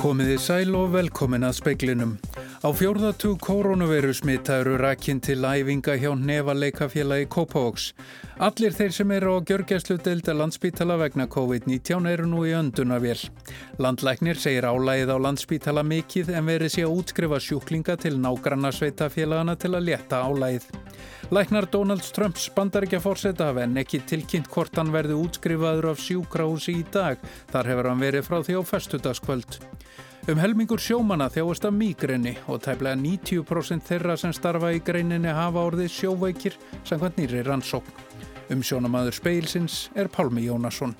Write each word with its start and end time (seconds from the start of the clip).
Komiði 0.00 0.38
sæl 0.40 0.70
og 0.78 0.94
velkomin 0.94 1.44
að 1.44 1.58
speiklinum. 1.58 2.14
Á 2.60 2.68
fjórðatug 2.76 3.38
koronaviru 3.40 4.10
smita 4.12 4.58
eru 4.60 4.74
rakinn 4.76 5.16
til 5.24 5.46
æfinga 5.48 5.94
hjá 5.96 6.10
nefa 6.12 6.52
leikafélagi 6.52 7.24
Kópavóks. 7.32 7.86
Allir 8.36 8.74
þeir 8.76 8.92
sem 8.92 9.14
eru 9.16 9.32
á 9.32 9.38
gjörgjæslu 9.48 9.96
delta 10.04 10.34
landspítala 10.36 10.98
vegna 11.00 11.24
COVID-19 11.24 12.10
eru 12.10 12.26
nú 12.28 12.42
í 12.44 12.52
öndunavél. 12.58 13.22
Landlæknir 13.80 14.36
segir 14.36 14.68
álægið 14.68 15.08
á 15.08 15.16
landspítala 15.24 15.86
mikið 15.88 16.34
en 16.36 16.52
verið 16.52 16.74
sé 16.74 16.84
að 16.84 16.98
útskrifa 17.00 17.40
sjúklinga 17.40 17.96
til 17.96 18.20
nágranna 18.20 18.74
sveitafélagana 18.76 19.56
til 19.56 19.72
að 19.72 19.88
létta 19.88 20.20
álægið. 20.20 20.68
Læknar 21.32 21.70
Donald 21.72 22.12
Trumps 22.12 22.50
bandaríkja 22.52 23.00
fórseta 23.00 23.48
hafa 23.48 23.64
en 23.64 23.80
ekki 23.80 24.04
tilkynnt 24.04 24.52
hvort 24.52 24.76
hann 24.76 24.92
verði 24.92 25.16
útskrifaður 25.16 25.94
af 25.94 26.04
sjúkrahúsi 26.04 26.76
í 26.82 26.84
dag. 26.92 27.16
Þar 27.48 27.72
hefur 27.72 27.92
hann 27.94 28.04
verið 28.04 28.28
frá 28.28 28.42
því 28.44 28.60
á 28.60 28.62
festudaskvöld. 28.68 29.62
Um 30.28 30.36
helmingur 30.36 30.80
sjómana 30.84 31.30
þjáast 31.32 31.64
af 31.64 31.72
mýgrenni 31.72 32.34
og 32.52 32.60
tæplega 32.60 32.98
90% 33.00 33.86
þeirra 33.88 34.18
sem 34.20 34.34
starfa 34.36 34.68
í 34.76 34.82
greininni 34.84 35.32
hafa 35.32 35.62
orðið 35.70 35.94
sjóveikir 35.94 36.58
samkvæmt 36.84 37.22
nýri 37.22 37.40
rannsókn. 37.46 37.94
Um 38.52 38.60
sjónamaður 38.60 39.16
speilsins 39.16 39.86
er 39.96 40.12
Pálmi 40.12 40.44
Jónasson. 40.44 40.92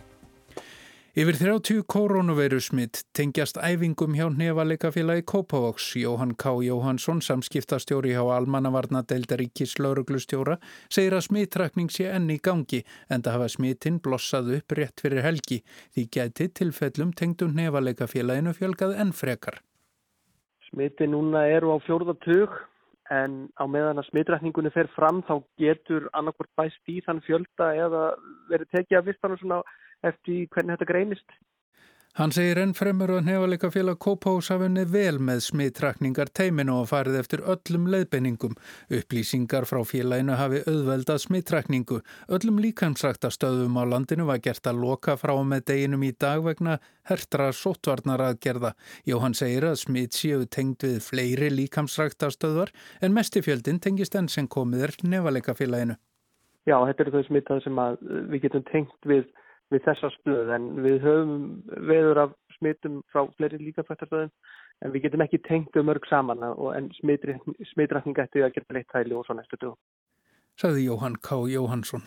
Yfir 1.18 1.34
30 1.34 1.80
koronaveiru 1.90 2.60
smitt 2.62 3.00
tengjast 3.18 3.56
æfingum 3.58 4.12
hjá 4.14 4.28
nefaleikafélagi 4.30 5.24
Kópavóks. 5.26 5.96
Jóhann 5.98 6.36
K. 6.38 6.52
Jóhannsson, 6.62 7.18
samskiptastjóri 7.18 8.12
hjá 8.14 8.22
Almannavarna 8.30 9.02
Deildaríkis 9.02 9.72
lauruglustjóra, 9.82 10.60
segir 10.86 11.16
að 11.18 11.24
smittrakning 11.26 11.90
sé 11.90 12.06
enni 12.14 12.36
í 12.38 12.44
gangi 12.44 12.84
en 13.10 13.26
það 13.26 13.34
hafa 13.40 13.50
smittinn 13.56 13.98
blossað 13.98 14.52
upp 14.60 14.76
rétt 14.78 15.02
fyrir 15.02 15.26
helgi. 15.26 15.58
Því 15.90 16.06
gæti 16.14 16.48
tilfellum 16.60 17.10
tengdum 17.18 17.58
nefaleikafélaginu 17.58 18.54
fjölgað 18.54 18.94
enn 19.02 19.10
frekar. 19.10 19.58
Smitti 20.70 21.10
núna 21.10 21.48
eru 21.50 21.74
á 21.74 21.82
fjórðatug 21.90 22.54
en 23.10 23.48
á 23.58 23.66
meðan 23.66 23.98
að 23.98 24.12
smittrakningunni 24.12 24.70
fer 24.70 24.86
fram 24.94 25.24
þá 25.26 25.40
getur 25.58 26.06
annarkvort 26.14 26.54
bæst 26.54 26.86
í 26.86 27.00
þann 27.02 27.26
fjölda 27.26 27.74
eða 27.74 28.08
verið 28.46 28.76
tekið 28.78 29.02
að 29.02 29.08
vistan 29.10 29.34
og 29.34 29.42
svona 29.42 29.62
eftir 30.06 30.46
hvernig 30.50 30.76
þetta 30.76 30.92
greinist. 30.92 31.40
Hann 32.18 32.32
segir 32.34 32.58
enn 32.58 32.72
fremur 32.74 33.12
að 33.14 33.28
nefaleika 33.28 33.68
félag 33.70 34.00
Kópás 34.02 34.48
hafi 34.50 34.66
unni 34.66 34.82
vel 34.90 35.20
með 35.22 35.44
smittrakningar 35.44 36.32
teiminu 36.34 36.80
og 36.80 36.88
farið 36.90 37.20
eftir 37.20 37.42
öllum 37.46 37.84
leiðbenningum. 37.92 38.56
Upplýsingar 38.98 39.68
frá 39.70 39.78
félaginu 39.86 40.34
hafi 40.34 40.64
auðveldað 40.64 41.20
smittrakningu. 41.22 42.00
Öllum 42.26 42.58
líkamsræktastöðum 42.64 43.78
á 43.78 43.86
landinu 43.92 44.26
var 44.26 44.42
gert 44.42 44.66
að 44.66 44.82
loka 44.82 45.14
frá 45.22 45.36
með 45.46 45.68
deginum 45.70 46.02
í 46.02 46.10
dag 46.10 46.42
vegna 46.42 46.80
hertra 47.06 47.52
sótvarnar 47.54 48.26
aðgerða. 48.26 48.74
Jóhann 49.06 49.38
segir 49.38 49.70
að 49.70 49.78
smitt 49.84 50.18
séu 50.18 50.42
tengd 50.50 50.82
við 50.82 50.98
fleiri 51.06 51.52
líkamsræktastöðvar 51.54 52.74
en 53.00 53.14
mestifjöldin 53.14 53.78
tengist 53.78 54.18
enn 54.18 54.26
sem 54.26 54.50
komið 54.50 54.88
er 54.88 54.96
nefaleika 55.14 55.54
félaginu. 55.54 55.94
Já, 56.66 56.74
þetta 56.90 57.06
eru 57.06 57.14
þau 57.14 57.28
smittað 57.30 57.62
sem 57.64 57.78
við 58.34 58.42
getum 58.48 58.66
tengt 58.66 59.06
við 59.06 59.30
við 59.70 59.84
þessa 59.86 60.10
stöð 60.16 60.52
en 60.56 60.68
við 60.84 60.98
höfum 61.04 61.44
veður 61.90 62.24
af 62.24 62.36
smitum 62.56 63.00
frá 63.12 63.24
fleiri 63.36 63.60
líkafrættastöðum 63.62 64.32
en 64.80 64.94
við 64.94 65.06
getum 65.06 65.24
ekki 65.24 65.42
tengt 65.46 65.76
um 65.80 65.92
örg 65.92 66.06
saman 66.10 66.42
en 66.44 66.90
smitrækning 67.00 68.22
ætti 68.22 68.44
að 68.44 68.54
geta 68.56 68.76
leitt 68.76 68.96
hæli 68.96 69.16
og 69.16 69.26
svo 69.26 69.36
næstu 69.38 69.60
dög. 69.60 69.76
Saði 70.60 70.88
Jóhann 70.88 71.20
K. 71.22 71.44
Jóhannsson. 71.48 72.04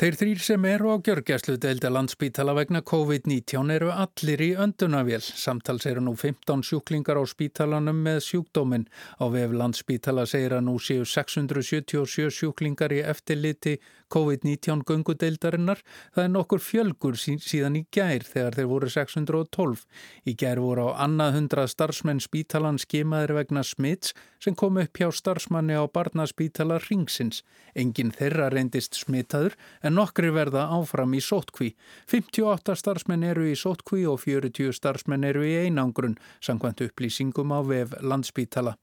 Þeir 0.00 0.16
þrýr 0.16 0.38
sem 0.40 0.62
eru 0.64 0.94
á 0.94 1.04
gjörgjæslu 1.04 1.58
deilda 1.60 1.90
landspítala 1.92 2.54
vegna 2.56 2.80
COVID-19 2.88 3.68
eru 3.74 3.90
allir 3.92 4.40
í 4.40 4.48
öndunavél. 4.56 5.20
Samtals 5.20 5.84
eru 5.90 6.00
nú 6.06 6.14
15 6.16 6.64
sjúklingar 6.64 7.20
á 7.20 7.24
spítalanum 7.28 8.00
með 8.06 8.22
sjúkdóminn. 8.30 8.88
Á 9.20 9.28
vef 9.28 9.52
landspítala 9.52 10.24
segir 10.24 10.56
að 10.56 10.64
nú 10.70 10.78
séu 10.80 11.04
677 11.04 12.32
sjúklingar 12.32 12.96
í 12.96 13.02
eftirliti 13.04 13.76
COVID-19 14.10 14.86
gungudeildarinnar. 14.88 15.84
Það 16.16 16.24
er 16.24 16.32
nokkur 16.32 16.64
fjölgur 16.64 17.20
síðan 17.20 17.76
í 17.78 17.84
gær 17.92 18.24
þegar 18.24 18.56
þeir 18.56 18.70
voru 18.72 18.90
612. 18.96 19.84
Í 20.24 20.34
gær 20.40 20.64
voru 20.64 20.88
á 20.96 21.04
annað 21.04 21.36
hundra 21.36 21.66
starfsmenn 21.70 22.24
spítalan 22.24 22.80
skimaður 22.80 23.36
vegna 23.42 23.62
smits 23.68 24.16
sem 24.40 24.56
kom 24.56 24.80
upp 24.80 24.96
hjá 24.96 25.10
starfsmanni 25.12 25.76
á 25.76 25.84
barnaspítala 25.92 26.80
Ringsins. 26.88 27.44
Engin 27.76 28.10
þeirra 28.16 28.48
reyndist 28.50 28.96
smitaður 28.98 29.54
en 29.84 29.89
en 29.90 29.98
nokkri 29.98 30.30
verða 30.34 30.68
áfram 30.78 31.16
í 31.18 31.22
sótkví. 31.24 31.74
58 32.10 32.78
starfsmenn 32.78 33.26
eru 33.26 33.48
í 33.50 33.56
sótkví 33.58 34.06
og 34.08 34.22
40 34.22 34.70
starfsmenn 34.76 35.26
eru 35.26 35.42
í 35.46 35.56
einangrun, 35.66 36.16
sangkvæmt 36.40 36.86
upplýsingum 36.86 37.50
á 37.50 37.60
vef 37.66 37.98
landsbítala. 38.00 38.76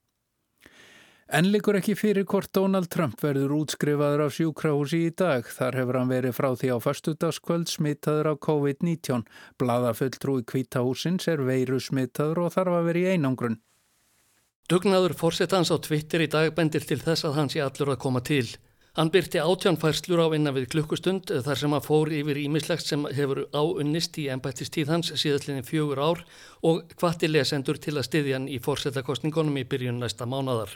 En 1.28 1.50
likur 1.52 1.76
ekki 1.76 1.92
fyrir 2.00 2.24
hvort 2.24 2.54
Donald 2.56 2.88
Trump 2.88 3.20
verður 3.20 3.58
útskrifaður 3.58 4.22
af 4.24 4.36
sjúkrahúsi 4.38 5.02
í 5.10 5.12
dag. 5.12 5.44
Þar 5.44 5.76
hefur 5.82 5.98
hann 6.00 6.12
verið 6.14 6.36
frá 6.38 6.48
því 6.56 6.70
á 6.72 6.78
fastudaskvöld 6.80 7.68
smitaður 7.68 8.30
af 8.32 8.38
COVID-19. 8.48 9.26
Blaðafulltrúi 9.60 10.46
kvítahúsins 10.48 11.28
er 11.28 11.44
veiru 11.44 11.82
smitaður 11.84 12.46
og 12.46 12.54
þarf 12.56 12.78
að 12.78 12.88
vera 12.88 13.02
í 13.02 13.18
einangrun. 13.18 13.60
Dugnaður 14.72 15.18
fórsetans 15.20 15.72
á 15.72 15.76
Twitter 15.84 16.24
í 16.24 16.32
dag 16.32 16.56
bendir 16.56 16.88
til 16.88 17.00
þess 17.04 17.28
að 17.28 17.38
hans 17.42 17.58
sé 17.58 17.64
allur 17.64 17.92
að 17.92 18.02
koma 18.08 18.24
til. 18.24 18.48
Hann 18.98 19.12
byrti 19.14 19.38
átjánfærslur 19.38 20.24
á 20.26 20.28
innan 20.34 20.56
við 20.56 20.72
klukkustund 20.74 21.30
þar 21.46 21.60
sem 21.60 21.74
hann 21.76 21.84
fór 21.86 22.10
yfir 22.18 22.40
ímislegt 22.42 22.88
sem 22.90 23.04
hefur 23.14 23.44
áunnist 23.54 24.16
í 24.18 24.24
ennbættistíð 24.34 24.90
hans 24.90 25.12
síðastlinni 25.22 25.62
fjögur 25.68 26.02
ár 26.02 26.24
og 26.66 26.96
hvati 26.98 27.30
lesendur 27.30 27.78
til 27.78 27.94
að 27.94 28.08
styðja 28.08 28.40
hann 28.40 28.48
í 28.50 28.58
fórsetakostningunum 28.58 29.60
í 29.62 29.68
byrjun 29.70 30.02
næsta 30.02 30.26
mánadar. 30.26 30.74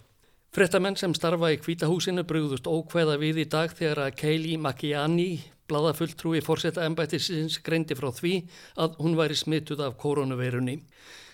Frettamenn 0.53 0.99
sem 1.01 1.15
starfa 1.17 1.49
í 1.49 1.57
kvítahúsinu 1.63 2.21
brugðust 2.29 2.69
ókveða 2.69 3.17
við 3.17 3.41
í 3.41 3.47
dag 3.49 3.73
þegar 3.73 4.03
að 4.05 4.19
Keili 4.21 4.53
Makiani, 4.61 5.41
bladafulltrúi 5.65 6.43
fórseta 6.45 6.85
ennbættisins, 6.85 7.57
greindi 7.65 7.97
frá 7.97 8.11
því 8.13 8.35
að 8.85 9.01
hún 9.01 9.17
væri 9.17 9.41
smituð 9.41 9.81
af 9.87 9.97
koronaveirunni. 9.97 10.77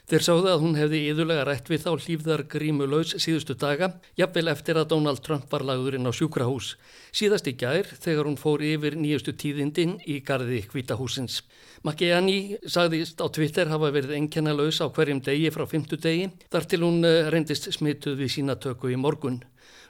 Þeir 0.08 0.24
sáðu 0.24 0.48
að 0.48 0.62
hún 0.64 0.76
hefði 0.80 1.00
yðurlega 1.10 1.42
rætt 1.44 1.68
við 1.68 1.82
þá 1.84 1.90
hlýfðar 2.00 2.42
grímu 2.48 2.86
laus 2.88 3.10
síðustu 3.20 3.58
daga, 3.60 3.90
jafnvel 4.16 4.48
eftir 4.54 4.78
að 4.80 4.94
Donald 4.94 5.20
Trump 5.20 5.50
var 5.52 5.66
lagður 5.68 5.98
inn 5.98 6.08
á 6.08 6.16
sjúkrahús. 6.16 6.70
Síðast 7.12 7.50
í 7.52 7.54
gær 7.60 7.90
þegar 7.92 8.30
hún 8.30 8.38
fór 8.40 8.62
yfir 8.64 8.96
nýjustu 8.96 9.34
tíðindin 9.36 9.98
í 10.08 10.22
gardi 10.24 10.62
hvítahúsins. 10.72 11.42
Makiani 11.84 12.56
sagðist 12.64 13.20
á 13.20 13.28
Twitter 13.28 13.68
hafa 13.68 13.90
verið 13.92 14.16
enkenna 14.16 14.54
laus 14.56 14.80
á 14.80 14.88
hverjum 14.88 15.20
degi 15.26 15.52
frá 15.52 15.66
fymtu 15.68 16.00
degi, 16.00 16.30
þar 16.56 16.70
til 16.72 16.80
hún 16.86 17.04
eh, 17.04 17.28
reyndist 17.28 17.68
smituð 17.76 18.16
við 18.22 18.32
sína 18.38 18.56
tökku 18.56 18.88
í 18.88 18.96
morgun. 18.96 19.42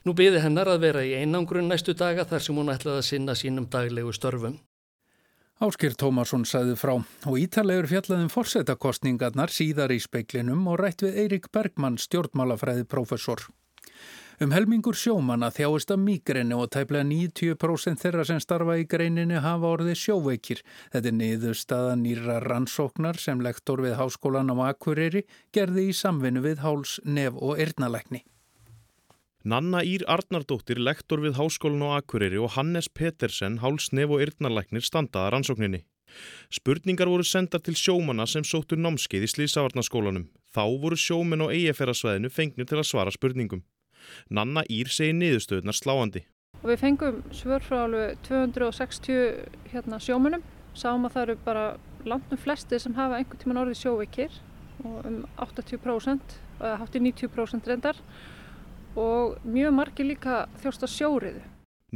Nú 0.01 0.17
byði 0.17 0.41
hennar 0.41 0.73
að 0.73 0.81
vera 0.88 1.05
í 1.05 1.13
einangrun 1.22 1.69
næstu 1.69 1.94
daga 1.94 2.25
þar 2.25 2.41
sem 2.41 2.57
hún 2.57 2.73
ætlaði 2.73 3.03
að 3.03 3.07
sinna 3.11 3.38
sínum 3.38 3.69
daglegu 3.69 4.17
störfum. 4.17 4.57
Áskir 5.57 5.95
Tómasson 5.97 6.44
sagði 6.45 6.75
frá 6.78 6.91
og 6.94 7.35
ítalegur 7.41 7.88
fjallaðum 7.90 8.28
fórsetakostningarnar 8.29 9.50
síðar 9.50 9.90
í 9.90 9.97
speiklinum 10.03 10.68
og 10.69 10.78
rætt 10.84 11.01
við 11.01 11.18
Eirik 11.23 11.47
Bergmann 11.50 11.97
stjórnmálafræði 11.97 12.85
professor. 12.85 13.41
Um 14.38 14.53
helmingur 14.53 14.94
sjómanna 14.94 15.50
þjáist 15.50 15.96
af 15.96 15.97
mýgrenni 16.03 16.53
og 16.53 16.69
tæplega 16.78 17.09
90% 17.09 18.03
þeirra 18.06 18.28
sem 18.29 18.44
starfa 18.44 18.78
í 18.78 18.85
greininni 18.85 19.41
hafa 19.41 19.73
orðið 19.79 19.97
sjóveikir. 20.03 20.62
Þetta 20.94 21.09
er 21.09 21.19
niðurstaða 21.23 22.00
nýra 22.06 22.40
rannsóknar 22.46 23.17
sem 23.17 23.41
lektor 23.41 23.81
við 23.81 23.97
Háskólan 23.97 24.53
á 24.53 24.69
Akureyri 24.69 25.25
gerði 25.50 25.90
í 25.90 26.00
samvinnu 26.06 26.46
við 26.46 26.62
Háls, 26.62 27.00
Nef 27.01 27.34
og 27.34 27.57
Ernalækni. 27.57 28.28
Nanna 29.45 29.83
Ír 29.85 30.01
Arnardóttir, 30.09 30.79
lektor 30.81 31.21
við 31.21 31.37
Háskólan 31.37 31.83
og 31.85 31.91
Akureyri 31.99 32.39
og 32.41 32.55
Hannes 32.55 32.87
Petersen, 32.89 33.59
hálsnef 33.61 34.09
og 34.09 34.23
yrnarlæknir 34.25 34.81
standaða 34.81 35.35
rannsókninni. 35.35 35.84
Spurningar 36.49 37.07
voru 37.07 37.23
sendar 37.23 37.61
til 37.61 37.75
sjómanna 37.78 38.25
sem 38.25 38.41
sóttu 38.41 38.79
námskeið 38.79 39.28
í 39.28 39.29
Slísavarnaskólanum. 39.35 40.25
Þá 40.49 40.63
voru 40.81 40.97
sjómen 40.97 41.45
og 41.45 41.53
eigafærarsvæðinu 41.53 42.31
fengnir 42.34 42.66
til 42.66 42.79
að 42.81 42.89
svara 42.89 43.13
spurningum. 43.13 43.61
Nanna 44.34 44.63
Ír 44.73 44.89
segi 44.89 45.13
niðurstöðunar 45.13 45.78
sláandi. 45.78 46.23
Og 46.63 46.72
við 46.72 46.81
fengum 46.81 47.19
svör 47.29 47.61
frá 47.61 47.83
alveg 47.83 48.17
260 48.25 49.69
hérna, 49.69 49.99
sjómunum. 50.01 50.41
Sáum 50.73 51.05
að 51.05 51.13
það 51.13 51.28
eru 51.28 51.35
bara 51.45 51.67
landnum 52.07 52.41
flesti 52.41 52.79
sem 52.81 52.97
hafa 52.97 53.19
einhvern 53.19 53.43
tíman 53.43 53.61
orðið 53.61 53.83
sjóveikir 53.83 54.41
og 54.83 55.05
um 55.05 55.22
80% 55.45 56.35
eða 56.57 56.81
80-90% 56.87 57.69
reyndar 57.69 58.01
og 58.97 59.38
mjög 59.46 59.78
margir 59.78 60.09
líka 60.09 60.46
þjást 60.64 60.84
af 60.88 60.91
sjóriðu. 60.91 61.44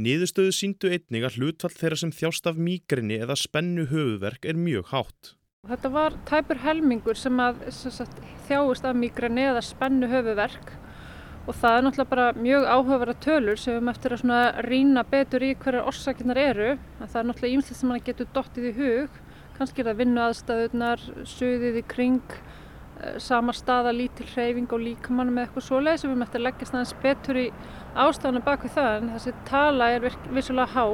Niðurstöðu 0.02 0.52
síndu 0.56 0.88
einnig 0.88 1.26
að 1.26 1.34
hlutfall 1.36 1.74
þeirra 1.74 1.98
sem 2.00 2.12
þjást 2.16 2.46
af 2.48 2.56
mýgrinni 2.56 3.18
eða 3.20 3.36
spennu 3.36 3.84
höfuverk 3.90 4.46
er 4.48 4.56
mjög 4.56 4.92
hátt. 4.94 5.34
Þetta 5.68 5.90
var 5.92 6.14
tæpur 6.26 6.62
helmingur 6.62 7.18
sem 7.18 7.42
að 7.42 7.60
sem 7.76 7.92
sagt, 7.94 8.22
þjáist 8.48 8.86
af 8.88 8.96
mýgrinni 8.98 9.44
eða 9.50 9.60
spennu 9.66 10.08
höfuverk 10.10 10.72
og 11.42 11.58
það 11.58 11.76
er 11.76 11.84
náttúrulega 11.84 12.10
bara 12.14 12.24
mjög 12.38 12.64
áhugavera 12.70 13.14
tölur 13.22 13.58
sem 13.60 13.74
við 13.74 13.82
um 13.82 13.90
eftir 13.92 14.16
að 14.16 14.62
rýna 14.66 15.04
betur 15.10 15.44
í 15.44 15.52
hverjar 15.58 15.90
orsakinnar 15.90 16.40
eru. 16.40 16.72
Það 17.02 17.20
er 17.20 17.28
náttúrulega 17.28 17.58
ímslega 17.58 17.78
sem 17.78 17.92
mann 17.92 18.04
getur 18.06 18.28
dottið 18.34 18.68
í 18.70 18.74
hug, 18.78 19.22
kannski 19.58 19.82
er 19.82 19.90
það 19.90 20.02
vinnu 20.02 20.22
aðstæðunar, 20.22 21.06
suðið 21.26 21.80
í 21.82 21.84
kring 21.90 22.36
sama 23.22 23.52
staða 23.56 23.92
lítil 23.94 24.26
hreyfing 24.34 24.72
og 24.72 24.82
líkamann 24.82 25.32
með 25.34 25.46
eitthvað 25.46 25.66
svoleið 25.66 26.00
sem 26.00 26.12
við 26.12 26.20
möttum 26.22 26.40
að 26.40 26.46
leggja 26.46 26.68
staðans 26.68 26.94
betur 27.02 27.40
í 27.40 27.46
ástafna 28.04 28.42
bak 28.44 28.66
við 28.66 28.74
það 28.76 28.96
en 28.98 29.12
þessi 29.16 29.34
tala 29.48 29.90
er 29.94 30.06
vissulega 30.32 30.68
há. 30.74 30.84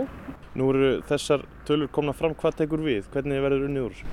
Nú 0.58 0.70
eru 0.72 0.92
þessar 1.08 1.44
tölur 1.68 1.90
komna 1.92 2.14
fram, 2.16 2.34
hvað 2.34 2.62
tekur 2.62 2.82
við? 2.82 3.10
Hvernig 3.12 3.42
verður 3.44 3.66
unnið 3.68 3.88
úr? 3.90 4.04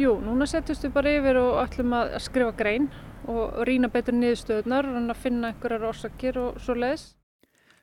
Jú, 0.00 0.14
núna 0.24 0.46
setjumst 0.48 0.86
við 0.86 0.94
bara 0.94 1.16
yfir 1.18 1.40
og 1.40 1.58
ætlum 1.66 1.96
að 1.98 2.14
skrifa 2.24 2.54
grein 2.56 2.88
og 3.28 3.58
rýna 3.68 3.90
betur 3.92 4.16
niðurstöðunar 4.16 4.88
og 4.88 5.00
að 5.02 5.20
finna 5.20 5.52
einhverjar 5.52 5.88
orsakir 5.90 6.38
og 6.40 6.62
svo 6.62 6.78
leiðis. 6.78 7.12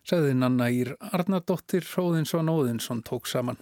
Saði 0.07 0.34
Nanna 0.34 0.72
Ír 0.74 0.95
Arnardóttir 1.12 1.86
Róðinsson 1.86 2.50
Óðinsson 2.50 3.04
tók 3.06 3.28
saman. 3.30 3.60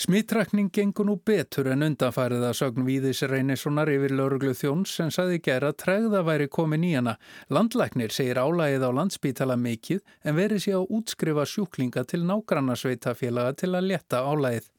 Smittrakning 0.00 0.70
gengur 0.72 1.04
nú 1.04 1.14
betur 1.28 1.66
en 1.74 1.84
undanfærið 1.84 2.46
að 2.48 2.54
sögn 2.56 2.86
Víðis 2.86 3.18
Reynissonar 3.28 3.90
yfir 3.92 4.14
lauruglu 4.16 4.54
þjóns 4.56 4.94
sem 4.96 5.10
saði 5.12 5.42
gera 5.44 5.74
tregða 5.76 6.22
væri 6.24 6.46
komin 6.48 6.86
í 6.88 6.94
hana. 6.94 7.18
Landlæknir 7.52 8.16
segir 8.16 8.40
álægið 8.40 8.86
á 8.88 8.96
landsbítala 8.96 9.60
mikið 9.60 10.00
en 10.24 10.40
verið 10.40 10.64
sé 10.64 10.72
að 10.78 10.88
útskrifa 11.02 11.44
sjúklinga 11.44 12.08
til 12.08 12.24
nágrannarsveitafélaga 12.32 13.58
til 13.60 13.74
að 13.74 13.90
leta 13.92 14.24
álægið. 14.24 14.72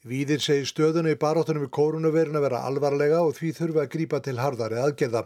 Víðir 0.00 0.40
segir 0.40 0.64
stöðunni 0.64 1.10
í 1.12 1.16
baróttunum 1.20 1.66
við 1.66 1.74
koronavirun 1.76 2.38
að 2.38 2.44
vera 2.46 2.58
alvarlega 2.64 3.18
og 3.20 3.34
því 3.36 3.50
þurfa 3.58 3.82
að 3.82 3.88
grípa 3.92 4.20
til 4.24 4.38
hardari 4.40 4.78
aðgerða. 4.80 5.20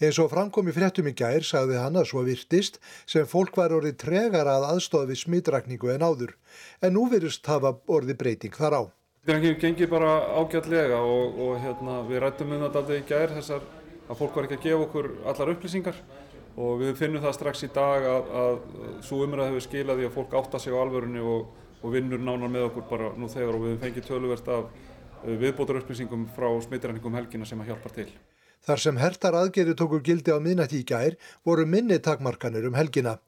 Eins 0.00 0.16
og 0.22 0.30
framkom 0.32 0.70
í 0.70 0.72
fréttum 0.72 1.10
í 1.10 1.12
gær 1.12 1.44
sagði 1.44 1.76
hann 1.76 1.98
að 2.00 2.06
svo 2.08 2.22
virtist 2.24 2.78
sem 3.04 3.26
fólk 3.28 3.58
var 3.60 3.74
orðið 3.76 3.98
tregara 4.00 4.54
að 4.56 4.64
aðstofa 4.70 5.10
við 5.10 5.18
smittrakningu 5.26 5.90
en 5.92 6.04
áður. 6.08 6.32
En 6.80 6.96
nú 6.96 7.02
virðist 7.12 7.44
hafa 7.52 7.74
orðið 7.84 8.16
breyting 8.22 8.56
þar 8.56 8.76
á. 8.80 8.82
Það 9.28 9.44
gengir 9.60 9.90
bara 9.92 10.14
ágjörlega 10.40 11.02
og, 11.04 11.36
og 11.44 11.58
hérna, 11.60 11.98
við 12.08 12.24
rættum 12.24 12.54
um 12.56 12.64
þetta 12.64 12.80
alltaf 12.80 12.96
í 12.96 13.04
gær 13.10 13.34
þessar 13.34 13.66
að 14.08 14.22
fólk 14.22 14.38
var 14.38 14.48
ekki 14.48 14.56
að 14.56 14.64
gefa 14.70 14.86
okkur 14.86 15.10
allar 15.34 15.52
upplýsingar 15.52 16.00
og 16.54 16.80
við 16.80 16.96
finnum 16.96 17.20
það 17.26 17.36
strax 17.36 17.66
í 17.68 17.70
dag 17.76 18.08
að, 18.08 18.32
að 18.40 18.58
svo 19.04 19.20
umræð 19.26 19.50
hefur 19.50 19.66
skilaði 19.66 20.08
að 20.08 20.16
fólk 20.16 20.38
átta 20.40 20.62
sig 20.64 20.72
á 20.72 20.80
alvörunni 20.80 21.20
og 21.20 21.52
og 21.84 21.92
vinnur 21.92 22.20
nánar 22.20 22.48
með 22.50 22.70
okkur 22.70 22.86
bara 22.88 23.10
nú 23.20 23.28
þegar 23.28 23.58
og 23.58 23.66
við 23.66 23.80
fengið 23.82 24.06
töluvert 24.08 24.48
af 24.48 24.70
eh, 24.72 25.34
viðbótar 25.40 25.82
upplýsingum 25.82 26.30
frá 26.32 26.48
smittiræningum 26.64 27.18
helgina 27.18 27.48
sem 27.48 27.60
að 27.60 27.72
hjálpar 27.72 27.94
til. 27.98 28.08
Þar 28.64 28.80
sem 28.80 28.96
hertar 28.96 29.36
aðgerri 29.36 29.74
tóku 29.76 29.98
gildi 30.00 30.32
á 30.32 30.40
miðnætti 30.40 30.78
í 30.80 30.86
gær 30.88 31.18
voru 31.44 31.66
minni 31.68 31.98
takmarkanir 32.00 32.64
um 32.64 32.76
helgina. 32.78 33.18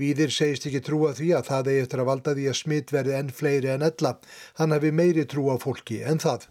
Víðir 0.00 0.32
segist 0.32 0.64
ekki 0.70 0.80
trúa 0.86 1.10
því 1.12 1.34
að 1.36 1.50
það 1.50 1.68
eigi 1.72 1.82
eftir 1.84 2.00
að 2.00 2.08
valda 2.08 2.34
því 2.38 2.46
að 2.48 2.56
smitt 2.62 2.92
verði 2.94 3.16
enn 3.18 3.32
fleiri 3.40 3.68
en 3.74 3.84
ella. 3.84 4.14
Hann 4.56 4.72
hafi 4.72 4.92
meiri 4.92 5.26
trú 5.28 5.50
á 5.52 5.60
fólki 5.60 6.00
en 6.08 6.22
það. 6.24 6.46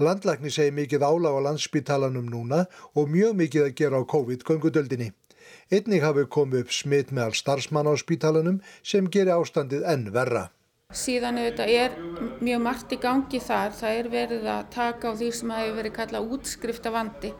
Landlækni 0.00 0.48
segi 0.48 0.72
mikið 0.72 1.04
álag 1.04 1.36
á 1.36 1.40
landsbytalanum 1.50 2.30
núna 2.32 2.62
og 2.96 3.12
mjög 3.12 3.36
mikið 3.42 3.66
að 3.66 3.74
gera 3.76 4.00
á 4.00 4.08
COVID-göngudöldinni. 4.08 5.10
Einnig 5.68 6.00
hafi 6.00 6.24
komið 6.24 6.64
upp 6.64 6.72
smitt 6.72 7.12
með 7.12 7.26
all 7.26 7.36
starfsmann 7.42 7.92
á 7.92 7.94
spítalanum 8.00 8.62
sem 8.80 9.12
geri 9.12 9.36
ástandið 9.36 9.84
enn 9.84 10.08
verra. 10.16 10.48
Síðan 10.90 11.38
auðvitað 11.38 11.70
er 11.70 11.92
mjög 12.42 12.62
margt 12.64 12.92
í 12.92 12.98
gangi 12.98 13.40
þar. 13.42 13.74
Það 13.78 13.98
er 13.98 14.08
verið 14.10 14.46
að 14.50 14.70
taka 14.74 15.12
á 15.12 15.18
því 15.20 15.30
sem 15.38 15.52
hefur 15.54 15.76
verið 15.78 15.96
kallað 15.98 16.32
útskrifta-vandi. 16.36 17.32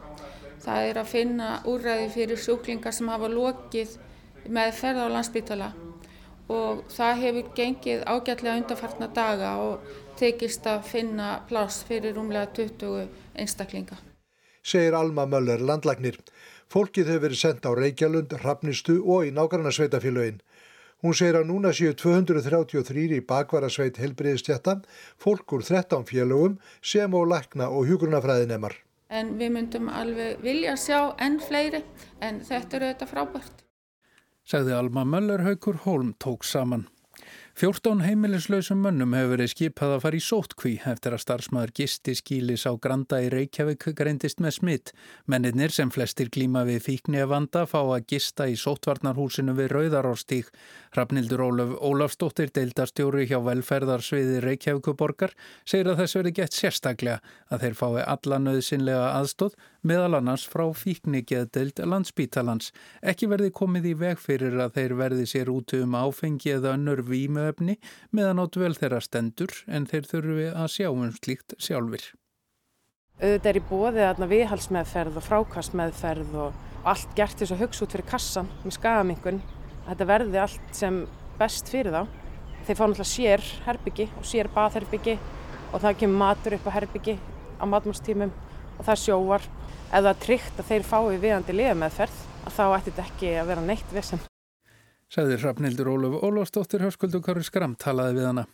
Það 0.61 0.89
er 0.89 0.99
að 1.01 1.11
finna 1.11 1.49
úrræði 1.67 2.09
fyrir 2.13 2.39
sjúklingar 2.39 2.95
sem 2.95 3.09
hafa 3.11 3.27
lokið 3.31 3.97
með 4.47 4.75
ferða 4.77 5.07
á 5.09 5.13
landsbytala 5.15 5.71
og 6.51 6.83
það 6.91 7.19
hefur 7.23 7.51
gengið 7.55 8.05
ágætlega 8.05 8.59
undarfartna 8.59 9.07
daga 9.15 9.51
og 9.63 9.91
tekist 10.19 10.65
að 10.67 10.87
finna 10.89 11.33
pláss 11.49 11.83
fyrir 11.87 12.15
rúmlega 12.17 12.51
20 12.57 13.07
einstaklinga. 13.39 13.97
Segir 14.63 14.95
Alma 14.97 15.25
Möller 15.25 15.61
landlagnir. 15.63 16.19
Fólkið 16.71 17.09
hefur 17.11 17.25
verið 17.25 17.39
sendt 17.39 17.65
á 17.67 17.71
Reykjalund, 17.75 18.35
Hrafnistu 18.43 18.99
og 19.01 19.25
í 19.27 19.31
nákvæmna 19.35 19.73
sveitafélögin. 19.75 20.39
Hún 21.01 21.15
segir 21.17 21.39
að 21.39 21.47
núna 21.49 21.71
séu 21.73 21.95
233 21.97 23.17
í 23.17 23.23
bakvarasveit 23.25 23.97
helbriðistjættan, 23.97 24.83
fólk 25.17 25.55
úr 25.57 25.65
13 25.65 26.05
félögum 26.05 26.59
sem 26.85 27.09
á 27.09 27.21
lækna 27.25 27.71
og 27.73 27.89
hjúgrunafræðinemar. 27.89 28.75
En 29.09 29.33
við 29.39 29.49
myndum 29.55 29.89
alveg 29.89 30.37
vilja 30.45 30.75
sjá 30.77 30.99
enn 31.17 31.39
fleiri 31.41 31.81
en 32.21 32.39
þetta 32.45 32.77
eru 32.77 32.91
þetta 32.91 33.09
frábært. 33.09 33.65
Segði 34.45 34.77
Alma 34.77 35.03
Möller 35.03 35.41
Haugur 35.47 35.81
Holm 35.87 36.13
tók 36.21 36.45
saman. 36.45 36.85
14 37.59 37.99
heimilislausum 38.05 38.79
mönnum 38.79 39.11
hefur 39.11 39.33
verið 39.33 39.49
skipað 39.51 39.93
að 39.95 40.03
fara 40.05 40.17
í 40.17 40.21
sótkví 40.23 40.71
eftir 40.87 41.15
að 41.15 41.21
starfsmæður 41.25 41.73
gisti 41.75 42.13
skílis 42.15 42.63
á 42.63 42.71
Granda 42.79 43.19
í 43.19 43.27
Reykjavík 43.33 43.89
greindist 43.97 44.39
með 44.39 44.55
smitt. 44.55 44.93
Mennirnir 45.27 45.75
sem 45.75 45.91
flestir 45.91 46.31
glíma 46.31 46.63
við 46.69 46.79
fíkni 46.85 47.19
að 47.19 47.33
vanda 47.33 47.65
fá 47.67 47.81
að 47.81 48.07
gista 48.13 48.47
í 48.47 48.55
sótvarnarhúsinu 48.55 49.57
við 49.57 49.75
Rauðarórstík. 49.75 50.47
Rafnildur 50.95 51.43
Ólaf 51.43 51.75
Ólafsdóttir, 51.83 52.53
deildarstjóri 52.55 53.27
hjá 53.27 53.41
velferðarsviði 53.43 54.39
Reykjavíkuborgar, 54.47 55.35
segir 55.67 55.91
að 55.91 56.05
þess 56.05 56.19
verið 56.21 56.37
gett 56.39 56.55
sérstaklega 56.55 57.19
að 57.51 57.67
þeir 57.67 57.77
fái 57.83 58.01
alla 58.07 58.41
nöðsynlega 58.47 59.11
aðstóð 59.19 59.59
meðal 59.87 60.17
annars 60.19 60.45
frá 60.49 60.63
fíknigeðdeild 60.77 61.81
landsbítalans. 61.85 62.71
Ekki 63.01 63.29
verði 63.31 63.51
komið 63.55 63.89
í 63.91 63.93
veg 64.01 64.21
fyrir 64.21 64.57
að 64.61 64.75
þeir 64.79 64.97
verði 64.99 65.27
sér 65.29 65.51
út 65.53 65.75
um 65.77 65.95
áfengi 65.97 66.55
eða 66.55 66.75
önnur 66.77 67.03
vímöfni 67.07 67.77
meðan 68.11 68.41
á 68.41 68.45
dvel 68.51 68.73
þeirra 68.77 69.01
stendur 69.01 69.55
en 69.67 69.87
þeir 69.89 70.09
þurfi 70.11 70.49
að 70.51 70.73
sjá 70.75 70.89
um 70.91 71.07
slíkt 71.17 71.55
sjálfur. 71.57 72.03
Auðvitað 73.21 73.49
er 73.51 73.59
í 73.59 73.65
bóðið 73.69 74.27
viðhalsmeðferð 74.31 75.17
og 75.19 75.25
frákastmeðferð 75.27 76.37
og 76.47 76.87
allt 76.89 77.11
gert 77.17 77.37
þess 77.37 77.53
að 77.53 77.65
hugsa 77.65 77.85
út 77.85 77.93
fyrir 77.93 78.09
kassan 78.09 78.47
með 78.63 78.79
skagamingun 78.79 79.41
þetta 79.87 80.07
verði 80.09 80.41
allt 80.41 80.75
sem 80.75 81.03
best 81.39 81.69
fyrir 81.71 81.93
þá. 81.95 82.01
Þeir 82.65 82.77
fá 82.77 82.83
náttúrulega 82.85 83.09
sér 83.09 83.45
herbyggi 83.65 84.07
og 84.19 84.27
sér 84.27 84.49
baðherbyggi 84.53 85.15
og 85.71 85.81
það 85.81 85.97
kemur 86.01 86.21
matur 86.21 86.55
upp 86.57 86.67
á 86.69 86.75
herbyggi 86.77 87.15
á 87.57 87.63
matmálstímum 87.69 88.33
og 88.77 88.85
það 88.85 89.01
sjóvar. 89.05 89.47
Ef 89.91 90.05
það 90.05 90.11
er 90.13 90.19
tryggt 90.23 90.59
að 90.61 90.67
þeir 90.69 90.83
fái 90.87 91.17
viðandi 91.19 91.53
liðameðferð 91.57 92.19
þá 92.55 92.61
ætti 92.77 92.91
þetta 92.91 93.03
ekki 93.09 93.31
að 93.41 93.49
vera 93.49 93.63
neitt 93.65 93.89
vissum. 93.91 94.21
Sæðir 95.11 95.41
Hrafnildur 95.43 95.89
Ólaf 95.91 96.13
Ólafsdóttir 96.23 96.85
Hörskuldur 96.85 97.23
Kari 97.25 97.43
Skram 97.43 97.73
talaði 97.75 98.15
við 98.21 98.27
hana. 98.29 98.45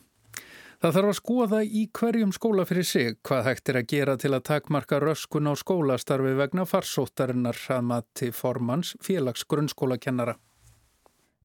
Það 0.82 0.96
þarf 0.96 1.12
að 1.12 1.18
skoða 1.20 1.60
í 1.62 1.84
hverjum 2.00 2.34
skóla 2.34 2.66
fyrir 2.70 2.86
sig 2.90 3.20
hvað 3.26 3.48
hægt 3.52 3.70
er 3.70 3.80
að 3.80 3.88
gera 3.94 4.18
til 4.18 4.34
að 4.34 4.48
takmarka 4.50 5.00
röskun 5.02 5.50
á 5.50 5.54
skólastarfi 5.58 6.34
vegna 6.38 6.66
farsóttarinnar 6.70 7.62
að 7.74 7.86
mati 7.92 8.32
formans 8.34 8.96
félags 9.06 9.46
grunnskólakennara. 9.46 10.36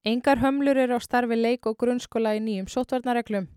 Engar 0.08 0.40
hömlur 0.40 0.80
eru 0.80 0.96
á 0.96 1.00
starfi 1.04 1.36
leik 1.36 1.68
og 1.68 1.76
grunnskóla 1.84 2.32
í 2.36 2.40
nýjum 2.44 2.72
sótvarnareglum. 2.72 3.50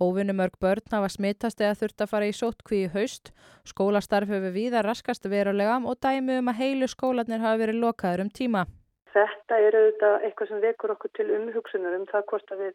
Óvinnumörg 0.00 0.56
börn 0.60 0.92
hafa 0.92 1.08
smittast 1.12 1.60
eða 1.60 1.76
þurft 1.76 2.04
að 2.04 2.10
fara 2.12 2.28
í 2.28 2.36
sótkví 2.36 2.78
í 2.86 2.90
haust. 2.94 3.32
Skólastarf 3.68 4.30
hefur 4.32 4.54
viða 4.54 4.80
raskast 4.86 5.28
verulega 5.28 5.76
og 5.84 5.98
dæmi 6.00 6.38
um 6.40 6.48
að 6.48 6.60
heilu 6.62 6.88
skólanir 6.88 7.42
hafa 7.44 7.60
verið 7.60 7.82
lokaður 7.84 8.24
um 8.24 8.30
tíma. 8.40 8.64
Þetta 9.12 9.58
er 9.58 9.76
auðvitað 9.76 10.24
eitthvað 10.24 10.52
sem 10.52 10.62
vekur 10.64 10.94
okkur 10.94 11.12
til 11.18 11.28
umhugsunar 11.36 11.98
um 11.98 12.06
það 12.08 12.26
hvort 12.32 12.54
að 12.54 12.64
við 12.64 12.74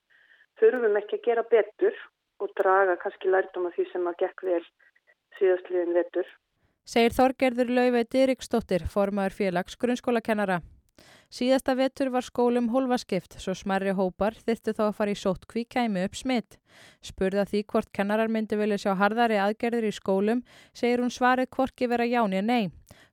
þurfum 0.61 0.99
ekki 1.01 1.19
að 1.19 1.25
gera 1.29 1.45
betur 1.55 1.99
og 2.43 2.51
draga 2.59 2.97
kannski 3.01 3.31
lærdom 3.31 3.69
af 3.69 3.77
því 3.77 3.87
sem 3.91 4.09
að 4.11 4.19
gekk 4.21 4.45
vel 4.51 4.63
síðastliðin 5.39 5.95
vetur. 5.95 6.27
Segir 6.85 7.15
Þorgerður 7.15 7.71
Laufey 7.73 8.05
Diriksdóttir, 8.13 8.85
formaður 8.85 9.39
félags 9.39 9.79
grunnskólakennara. 9.81 10.59
Síðasta 11.35 11.73
vetur 11.75 12.11
var 12.13 12.23
skólum 12.23 12.69
hólfaskipt 12.71 13.35
svo 13.43 13.55
smerri 13.57 13.91
hópar 13.97 14.37
þyrtu 14.45 14.73
þá 14.77 14.83
að 14.85 14.95
fara 14.99 15.15
í 15.15 15.17
sótkví 15.19 15.65
kæmi 15.67 16.05
upp 16.07 16.15
smitt. 16.15 16.57
Spurða 17.03 17.43
því 17.49 17.63
hvort 17.71 17.91
kennarar 17.91 18.31
myndi 18.31 18.55
vilja 18.59 18.77
sjá 18.83 18.93
harðari 19.01 19.39
aðgerðir 19.43 19.89
í 19.89 19.95
skólum 19.95 20.43
segir 20.71 21.03
hún 21.03 21.11
svarið 21.11 21.49
hvorki 21.57 21.89
vera 21.91 22.07
jáni 22.07 22.39
en 22.39 22.47
nei. 22.51 22.63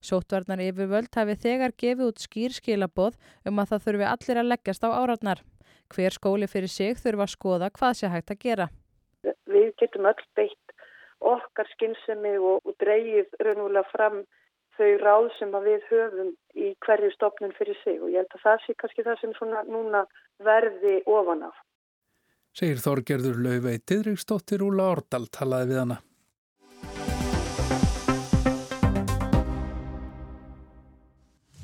Sótvarnar 0.02 0.62
yfirvöld 0.62 1.14
hafi 1.14 1.34
þegar 1.38 1.74
gefið 1.78 2.08
út 2.10 2.22
skýr 2.22 2.54
skilaboð 2.54 3.18
um 3.46 3.58
að 3.62 3.72
það 3.72 3.84
þurfi 3.86 4.06
allir 4.12 4.40
að 4.42 4.50
leggjast 4.52 4.86
á 4.86 4.90
áratnar. 4.90 5.42
Hver 5.94 6.14
skóli 6.14 6.48
fyrir 6.50 6.70
sig 6.70 6.98
þurfa 6.98 7.26
að 7.26 7.34
skoða 7.34 7.70
hvað 7.78 7.98
sé 7.98 8.10
hægt 8.12 8.34
að 8.34 8.42
gera. 8.46 8.68
Við 9.50 9.68
getum 9.82 10.06
öll 10.10 10.22
beitt 10.38 10.76
okkar 11.22 11.70
skynsemi 11.74 12.34
og, 12.38 12.62
og 12.66 12.74
dreyið 12.82 13.30
raunverulega 13.38 13.90
fram 13.92 14.22
þau 14.78 14.92
ráð 15.02 15.28
sem 15.38 15.52
við 15.66 15.88
höfum 15.90 16.30
í 16.58 16.70
hverju 16.84 17.10
stopnum 17.14 17.52
fyrir 17.58 17.78
sig 17.82 18.00
og 18.00 18.12
ég 18.12 18.22
held 18.22 18.38
að 18.38 18.46
það 18.46 18.62
sé 18.66 18.76
kannski 18.78 19.06
það 19.08 19.20
sem 19.20 19.34
svona 19.38 19.64
núna 19.68 20.06
verði 20.42 21.00
ofan 21.06 21.44
af. 21.48 21.58
Segir 22.52 22.80
Þorgerður 22.84 23.38
Lauvei 23.46 23.78
Didriksdóttir 23.80 24.64
Úla 24.64 24.90
Ordal 24.92 25.28
talaði 25.32 25.70
við 25.72 25.84
hana. 25.86 26.02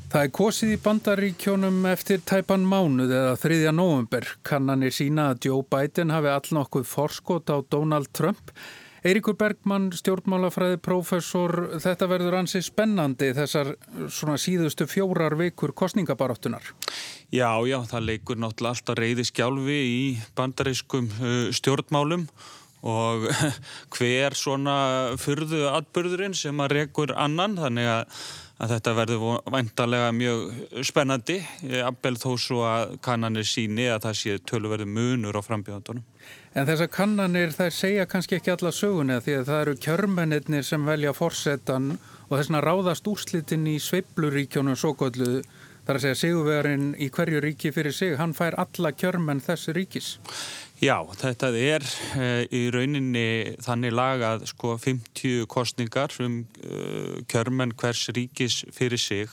Það 0.09 0.23
er 0.25 0.31
kosið 0.33 0.71
í 0.73 0.77
bandaríkjónum 0.81 1.83
eftir 1.91 2.23
tæpan 2.25 2.63
mánuð 2.65 3.11
eða 3.13 3.35
3. 3.43 3.59
november. 3.77 4.25
Kannanir 4.41 4.95
sína 4.97 5.27
að 5.35 5.51
Joe 5.51 5.67
Biden 5.69 6.15
hafi 6.15 6.31
all 6.33 6.55
nokkuð 6.57 6.87
forskot 6.89 7.53
á 7.53 7.61
Donald 7.69 8.09
Trump 8.17 8.55
Eiríkur 9.07 9.37
Bergmann, 9.39 9.91
stjórnmálafræði 9.95 10.81
professor, 10.83 11.55
þetta 11.79 12.09
verður 12.11 12.39
ansi 12.41 12.63
spennandi 12.67 13.31
þessar 13.37 13.75
svona 14.11 14.39
síðustu 14.41 14.89
fjórar 14.91 15.37
vikur 15.39 15.75
kostningabaráttunar. 15.77 16.73
Já, 17.31 17.51
já, 17.69 17.79
það 17.91 18.09
leikur 18.09 18.41
náttúrulega 18.41 18.75
alltaf 18.75 18.99
reyði 18.99 19.29
skjálfi 19.29 19.79
í 19.79 20.03
bandarískum 20.39 21.11
stjórnmálum 21.55 22.27
og 22.89 23.29
hver 23.95 24.37
svona 24.39 24.77
fyrðu 25.19 25.67
atbyrðurinn 25.71 26.37
sem 26.39 26.61
að 26.63 26.79
rekur 26.81 27.15
annan, 27.19 27.59
þannig 27.59 27.91
að 27.95 28.21
að 28.59 28.73
þetta 28.75 28.95
verður 28.99 29.25
vantarlega 29.55 30.11
mjög 30.15 30.83
spennandi, 30.87 31.39
abbel 31.87 32.19
þó 32.19 32.31
svo 32.43 32.65
að 32.67 32.97
kannanir 33.05 33.47
síni 33.47 33.87
að 33.87 34.09
það 34.09 34.17
sé 34.19 34.39
töluverðu 34.51 34.89
munur 34.91 35.39
á 35.39 35.43
frambjöðandunum. 35.47 36.03
En 36.57 36.67
þessar 36.69 36.89
kannanir 36.93 37.53
þær 37.53 37.75
segja 37.75 38.07
kannski 38.09 38.39
ekki 38.39 38.55
alla 38.55 38.73
söguna 38.73 39.21
því 39.25 39.35
að 39.39 39.49
það 39.51 39.63
eru 39.65 39.75
kjörmennir 39.85 40.65
sem 40.67 40.87
velja 40.89 41.13
fórsetan 41.17 41.97
og 42.29 42.37
þessna 42.39 42.63
ráðast 42.65 43.09
úrslitin 43.09 43.67
í 43.69 43.77
sveibluríkjónum 43.83 44.79
svo 44.79 44.95
gölluðu 44.99 45.43
þar 45.89 45.97
að 45.97 46.05
segja 46.05 46.21
sigurverðin 46.21 46.89
í 47.01 47.09
hverju 47.13 47.41
ríki 47.41 47.71
fyrir 47.73 47.95
sig, 47.97 48.17
hann 48.21 48.35
fær 48.37 48.57
alla 48.61 48.91
kjörmenn 48.93 49.41
þessi 49.41 49.73
ríkis. 49.77 50.09
Já, 50.85 51.01
þetta 51.17 51.49
er 51.57 51.85
uh, 51.85 52.43
í 52.55 52.69
rauninni 52.75 53.57
þannig 53.65 53.95
lagað 53.97 54.45
sko 54.51 54.77
50 54.79 55.49
kostningar 55.51 56.13
um 56.23 56.43
uh, 56.61 57.17
kjörmenn 57.33 57.73
hvers 57.81 58.05
ríkis 58.13 58.61
fyrir 58.77 59.01
sig 59.01 59.33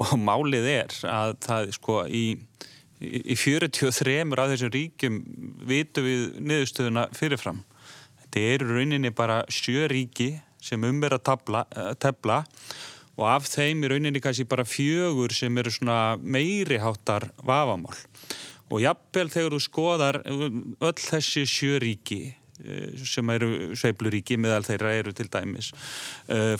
og 0.00 0.12
málið 0.20 0.68
er 0.74 0.94
að 1.08 1.34
það 1.46 1.72
sko 1.76 1.96
í, 2.06 2.24
í 3.00 3.36
43 3.36 4.20
af 4.36 4.52
þessum 4.52 4.72
ríkjum 4.74 5.18
vitum 5.68 6.06
við 6.06 6.24
niðurstöðuna 6.44 7.06
fyrirfram. 7.16 7.62
Þetta 8.20 8.46
er 8.52 8.64
í 8.64 8.70
rauninni 8.70 9.12
bara 9.16 9.40
sjö 9.48 9.88
ríki 9.90 10.34
sem 10.60 10.82
umver 10.84 11.16
að 11.16 11.24
tabla, 11.30 11.64
uh, 11.72 11.92
tefla 11.96 12.42
og 13.16 13.26
af 13.28 13.48
þeim 13.48 13.84
í 13.84 13.90
rauninni 13.90 14.20
kannski 14.22 14.46
bara 14.48 14.66
fjögur 14.68 15.32
sem 15.34 15.56
eru 15.60 15.72
svona 15.72 16.16
meiri 16.20 16.80
háttar 16.80 17.30
vafamál 17.44 17.96
og 18.70 18.84
jafnvel 18.84 19.32
þegar 19.32 19.56
þú 19.56 19.62
skoðar 19.64 20.20
öll 20.28 21.00
þessi 21.00 21.42
sjöríki 21.48 22.20
eh, 22.30 22.92
sem 23.02 23.32
eru 23.34 23.74
sveibluríki 23.76 24.38
meðal 24.40 24.62
þeirra 24.68 24.92
eru 25.00 25.14
til 25.16 25.26
dæmis 25.32 25.72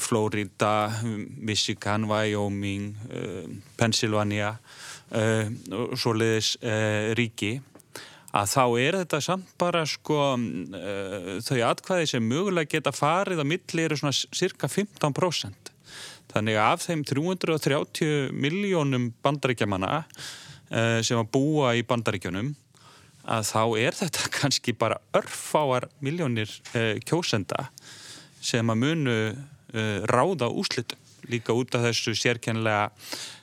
Florida, 0.03 0.91
Michigan, 1.39 2.09
Wyoming, 2.11 2.97
Pennsylvania 3.79 4.57
uh, 5.17 5.50
svoleiðis 5.99 6.55
ríki 7.19 7.59
að 8.31 8.47
þá 8.52 8.64
er 8.79 8.97
þetta 9.00 9.19
samt 9.25 9.49
bara 9.59 9.83
sko 9.90 10.21
þau 11.43 11.59
atkvæði 11.67 12.11
sem 12.12 12.29
mögulega 12.31 12.76
geta 12.76 12.93
farið 12.95 13.43
á 13.43 13.47
milli 13.47 13.83
eru 13.83 13.99
svona 13.99 14.14
cirka 14.14 14.71
15% 14.71 15.73
þannig 16.31 16.59
að 16.61 16.69
af 16.69 16.85
þeim 16.85 17.02
330 17.11 18.31
miljónum 18.31 19.09
bandaríkjamanna 19.25 20.05
sem 21.02 21.19
að 21.19 21.33
búa 21.35 21.75
í 21.75 21.83
bandaríkjunum 21.83 22.52
að 23.35 23.49
þá 23.50 23.64
er 23.83 23.99
þetta 23.99 24.31
kannski 24.38 24.76
bara 24.79 25.02
örfáar 25.19 25.88
miljónir 25.99 26.55
kjósenda 27.02 27.67
sem 28.38 28.71
að 28.71 28.83
munu 28.87 29.19
ráða 30.07 30.55
úslitum 30.55 31.02
líka 31.31 31.55
út 31.55 31.75
af 31.76 31.85
þessu 31.85 32.14
sérkennlega 32.17 32.88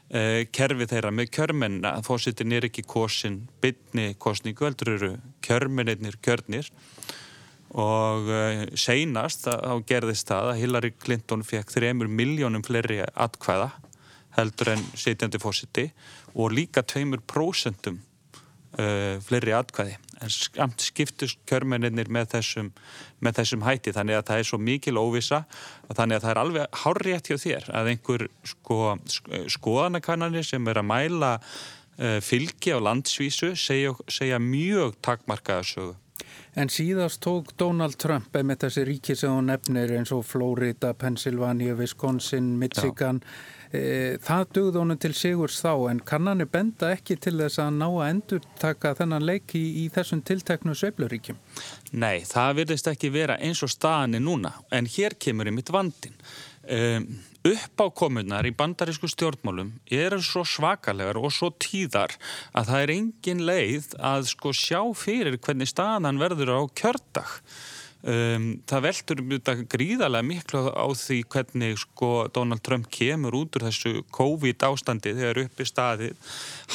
kerfi 0.08 0.88
þeirra 0.88 1.12
með 1.12 1.32
kjörmenn 1.36 1.82
að 1.88 2.06
fósittin 2.08 2.54
er 2.56 2.68
ekki 2.70 2.86
kosin 2.88 3.42
bytni 3.64 4.14
kosningu, 4.20 4.64
heldur 4.64 4.94
eru 4.94 5.10
kjörmennir 5.44 6.16
kjörnir. 6.24 6.70
Og 7.76 8.30
seinast 8.80 9.44
þá 9.44 9.84
gerðist 9.90 10.30
það 10.32 10.54
að 10.54 10.62
Hillary 10.62 10.94
Clinton 10.96 11.44
fekk 11.44 11.74
3 11.76 11.92
miljónum 12.08 12.64
fleiri 12.64 13.02
atkvæða 13.12 13.74
heldur 14.38 14.72
en 14.76 14.84
setjandi 14.96 15.42
fósiti 15.42 15.88
og 16.36 16.54
líka 16.54 16.84
2% 16.86 17.92
uh, 18.82 19.18
fleiri 19.24 19.54
atkvæði. 19.58 19.98
En 20.24 20.32
skamt 20.34 20.82
skiptust 20.82 21.40
kjörmennir 21.50 22.10
með 22.14 22.32
þessum, 22.36 22.72
með 23.24 23.42
þessum 23.42 23.66
hætti. 23.68 23.94
Þannig 23.96 24.20
að 24.20 24.28
það 24.30 24.42
er 24.42 24.50
svo 24.50 24.60
mikil 24.62 24.98
óvisa 24.98 25.44
þannig 25.92 26.18
að 26.18 26.24
það 26.26 26.32
er 26.32 26.42
alveg 26.44 26.80
hárétt 26.84 27.30
hjá 27.30 27.38
þér 27.44 27.70
að 27.78 27.92
einhver 27.94 28.26
sko, 28.54 28.80
skoðanakannanir 29.58 30.48
sem 30.48 30.72
er 30.72 30.82
að 30.82 30.90
mæla 30.90 31.32
uh, 31.38 32.18
fylgi 32.26 32.74
á 32.74 32.80
landsvísu 32.82 33.54
segja, 33.60 33.94
segja 34.10 34.42
mjög 34.42 34.98
takmarkaða 35.06 35.70
sögu. 35.70 35.96
En 36.58 36.72
síðast 36.74 37.22
tók 37.22 37.52
Donald 37.62 38.00
Trump 38.02 38.34
með 38.34 38.64
þessi 38.64 38.88
ríki 38.88 39.14
sem 39.14 39.30
hún 39.30 39.52
nefnir 39.52 39.94
eins 40.00 40.10
og 40.16 40.24
Florida, 40.26 40.96
Pennsylvania, 40.98 41.76
Wisconsin, 41.78 42.56
Michigan 42.58 43.22
Já 43.22 43.57
það 43.72 44.44
dugði 44.56 44.80
honum 44.82 45.00
til 45.02 45.14
sigurs 45.18 45.60
þá 45.64 45.72
en 45.92 46.02
kannanir 46.08 46.50
benda 46.52 46.92
ekki 46.96 47.18
til 47.20 47.36
þess 47.40 47.60
að 47.64 47.74
ná 47.80 47.88
að 47.88 48.10
endur 48.10 48.46
taka 48.62 48.94
þennan 48.96 49.26
leiki 49.28 49.60
í, 49.60 49.72
í 49.84 49.88
þessum 49.94 50.22
tilteknu 50.28 50.76
sveifluríkjum? 50.78 51.40
Nei, 52.00 52.24
það 52.28 52.62
virðist 52.62 52.92
ekki 52.92 53.12
vera 53.12 53.40
eins 53.44 53.64
og 53.66 53.74
staðinni 53.74 54.24
núna 54.24 54.54
en 54.72 54.88
hér 54.88 55.18
kemur 55.20 55.50
í 55.52 55.56
mitt 55.56 55.74
vandin. 55.74 56.16
Um, 56.68 57.06
uppákomunar 57.48 58.48
í 58.48 58.52
bandarísku 58.56 59.08
stjórnmálum 59.08 59.70
eru 59.94 60.20
svo 60.24 60.44
svakalegar 60.44 61.20
og 61.20 61.32
svo 61.32 61.54
tíðar 61.56 62.16
að 62.52 62.72
það 62.72 62.82
er 62.82 62.94
engin 62.96 63.44
leið 63.48 63.94
að 64.04 64.28
sko 64.34 64.52
sjá 64.56 64.82
fyrir 64.98 65.38
hvernig 65.40 65.72
staðan 65.72 66.20
verður 66.20 66.58
á 66.60 66.62
kjördag. 66.76 67.38
Um, 68.06 68.60
það 68.70 68.84
veldur 68.86 69.22
gríðarlega 69.74 70.26
miklu 70.28 70.60
á 70.70 70.86
því 70.94 71.16
hvernig 71.34 71.80
sko 71.82 72.28
Donald 72.30 72.62
Trump 72.62 72.86
kemur 72.94 73.34
út 73.40 73.58
úr 73.58 73.66
þessu 73.66 74.04
COVID 74.14 74.62
ástandi 74.68 75.16
þegar 75.18 75.42
uppi 75.48 75.66
staðið. 75.66 76.14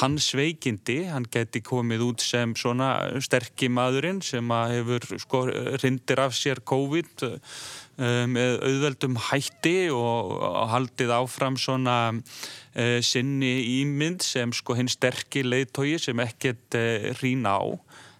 Hans 0.01 0.27
veikindi, 0.35 0.99
hann 1.07 1.23
geti 1.31 1.63
komið 1.63 2.03
út 2.09 2.25
sem 2.25 2.51
svona 2.59 2.91
sterkir 3.23 3.71
maðurinn 3.71 4.19
sem 4.25 4.51
að 4.51 4.75
hefur 4.75 5.23
sko 5.23 5.45
rindir 5.79 6.21
af 6.25 6.35
sér 6.35 6.59
COVID 6.59 7.23
um, 7.23 8.35
með 8.35 8.59
auðveldum 8.67 9.17
hætti 9.31 9.77
og, 9.95 10.35
og 10.43 10.69
haldið 10.75 11.15
áfram 11.21 11.55
svona 11.55 11.97
uh, 12.11 12.99
sinni 12.99 13.55
ímynd 13.79 14.27
sem 14.27 14.51
sko 14.51 14.75
hinn 14.75 14.91
sterkir 14.91 15.47
leiðtogi 15.47 16.01
sem 16.03 16.19
ekkert 16.27 16.77
uh, 16.77 17.13
rína 17.23 17.55
á 17.63 17.65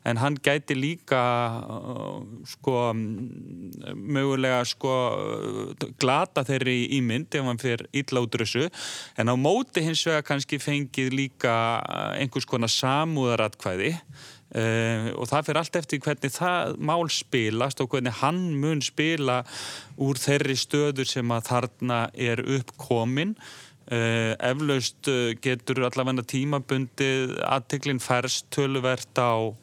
en 0.03 0.19
hann 0.19 0.37
gæti 0.43 0.75
líka 0.77 1.23
uh, 1.63 2.19
sko 2.47 2.91
mögulega 2.93 4.61
sko 4.67 4.93
glata 6.01 6.43
þeirri 6.47 6.77
ímynd 6.99 7.33
ef 7.33 7.47
hann 7.47 7.61
fyrir 7.61 7.87
þessu. 7.93 8.67
En 9.17 9.31
á 9.31 9.35
móti 9.39 9.83
hins 9.85 10.03
vega 10.07 10.23
kannski 10.25 10.59
fengið 10.59 11.13
líka 11.15 11.55
einhvers 12.19 12.47
konar 12.49 12.71
samúðaratkvæði. 12.71 13.95
Uh, 14.53 15.09
og 15.17 15.25
það 15.31 15.47
fyrir 15.47 15.59
allt 15.63 15.77
eftir 15.79 16.01
hvernig 16.05 16.29
það 16.35 16.75
mál 16.77 17.07
spilast 17.09 17.79
og 17.81 17.89
hvernig 17.89 18.13
hann 18.19 18.51
mun 18.61 18.83
spila 18.85 19.39
úr 19.97 20.19
þeirri 20.21 20.53
stöður 20.61 21.09
sem 21.09 21.31
að 21.33 21.47
þarna 21.47 22.01
er 22.13 22.43
uppkomin. 22.59 23.33
Uh, 23.83 24.37
eflaust 24.37 25.09
uh, 25.09 25.33
getur 25.41 25.81
allavega 25.87 26.23
tímabundið 26.29 27.33
aðteglinn 27.49 27.99
færst 27.99 28.45
töluvert 28.53 29.17
á 29.17 29.57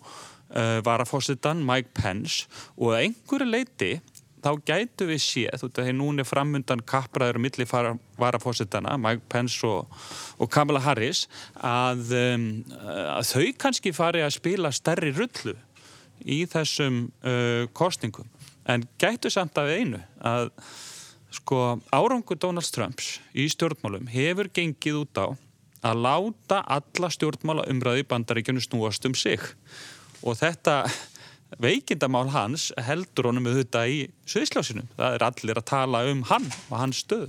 uh, 0.50 0.78
varafósitan 0.86 1.62
Mike 1.66 1.94
Pence 1.96 2.46
og 2.76 2.94
að 2.94 3.06
einhverju 3.06 3.50
leiti 3.50 3.92
þá 4.40 4.52
gætu 4.64 5.06
við 5.10 5.20
séð, 5.20 5.56
þú 5.60 5.68
veit 5.68 5.80
að 5.82 5.90
núna 5.98 6.24
er 6.24 6.28
framundan 6.28 6.82
kapraður 6.88 7.40
milli 7.44 7.66
varafósitana 8.20 8.96
Mike 9.00 9.26
Pence 9.28 9.60
og, 9.68 9.90
og 10.40 10.50
Kamala 10.52 10.80
Harris 10.84 11.26
að, 11.56 12.14
um, 12.16 12.46
að 12.80 13.26
þau 13.34 13.48
kannski 13.60 13.92
fari 13.96 14.24
að 14.24 14.38
spila 14.38 14.72
stærri 14.72 15.12
rullu 15.16 15.56
í 16.24 16.44
þessum 16.48 17.06
uh, 17.24 17.66
kostningum 17.76 18.28
en 18.70 18.86
gætu 19.00 19.32
samt 19.32 19.58
af 19.60 19.70
einu 19.72 20.00
að 20.24 20.50
sko 21.30 21.78
árangur 21.94 22.38
Donald 22.40 22.68
Trumps 22.74 23.18
í 23.36 23.46
stjórnmálum 23.52 24.08
hefur 24.10 24.50
gengið 24.52 25.04
út 25.04 25.20
á 25.20 25.26
að 25.86 26.02
láta 26.04 26.60
alla 26.68 27.08
stjórnmála 27.12 27.68
umræði 27.72 28.04
bandaríkjunu 28.08 28.60
snúast 28.64 29.06
um 29.08 29.14
sig 29.16 29.40
og 30.22 30.36
þetta 30.40 30.82
veikindamál 31.58 32.28
hans 32.34 32.70
heldur 32.78 33.30
honum 33.30 33.48
auðvitað 33.50 33.92
í 33.92 34.00
söðslásinu. 34.28 34.86
Það 34.96 35.16
er 35.16 35.26
allir 35.26 35.60
að 35.60 35.68
tala 35.72 36.04
um 36.10 36.24
hann 36.30 36.48
og 36.68 36.76
hans 36.78 37.02
stöð. 37.04 37.28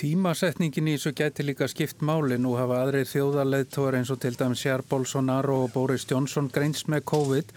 Tímasetningin 0.00 0.88
í 0.88 0.96
þessu 0.96 1.12
gæti 1.14 1.44
líka 1.44 1.68
skipt 1.68 2.00
máli. 2.02 2.38
Nú 2.40 2.56
hafa 2.56 2.80
aðrir 2.82 3.06
þjóðarleðtóður 3.10 3.98
eins 3.98 4.10
og 4.10 4.22
til 4.22 4.34
dæmis 4.38 4.62
Sjár 4.64 4.82
Bolsonaro 4.88 5.62
og 5.66 5.72
Boris 5.74 6.06
Johnson 6.08 6.48
greinst 6.52 6.88
með 6.90 7.04
COVID. 7.12 7.52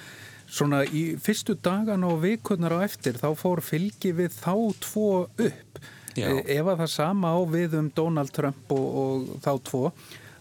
Svona 0.46 0.84
í 0.86 1.16
fyrstu 1.18 1.56
dagan 1.58 2.04
og 2.06 2.20
vikurnar 2.22 2.76
á 2.78 2.86
eftir 2.86 3.18
þá 3.18 3.32
fór 3.40 3.64
fylgi 3.66 4.12
við 4.14 4.36
þá 4.36 4.54
tvo 4.84 5.08
upp. 5.26 5.80
Já. 6.16 6.28
E, 6.28 6.44
ef 6.60 6.68
að 6.68 6.84
það 6.84 6.92
sama 6.92 7.34
á 7.34 7.40
við 7.50 7.80
um 7.80 7.90
Donald 7.96 8.32
Trump 8.36 8.72
og, 8.72 8.86
og 9.02 9.26
þá 9.44 9.52
tvo 9.68 9.84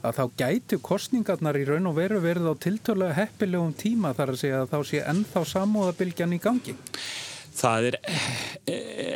að 0.05 0.19
þá 0.19 0.25
gætu 0.41 0.79
kostningarnar 0.85 1.57
í 1.59 1.65
raun 1.69 1.89
og 1.89 1.97
veru 1.99 2.21
verið 2.23 2.51
á 2.53 2.55
tiltölulega 2.61 3.19
heppilegum 3.23 3.75
tíma 3.79 4.13
þar 4.17 4.35
að 4.35 4.41
segja 4.43 4.63
að 4.63 4.73
þá 4.75 4.79
sé 4.91 5.03
ennþá 5.13 5.45
samúðabilgjan 5.53 6.37
í 6.37 6.41
gangi. 6.45 6.77
það 7.55 7.89
er 7.91 7.99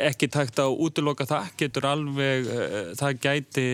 ekki 0.09 0.29
takt 0.31 0.61
að 0.63 0.77
útloka 0.85 1.27
það, 1.29 1.49
getur 1.59 1.89
alveg, 1.89 2.51
það 2.99 3.19
gæti 3.25 3.67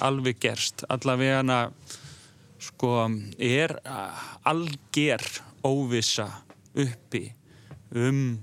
alveg 0.00 0.40
gerst. 0.42 0.86
Allavega 0.88 1.42
hana, 1.42 1.60
sko, 2.62 2.94
er 3.38 3.76
alger 4.48 5.26
óvisa 5.62 6.30
uppi 6.72 7.28
um 7.92 8.40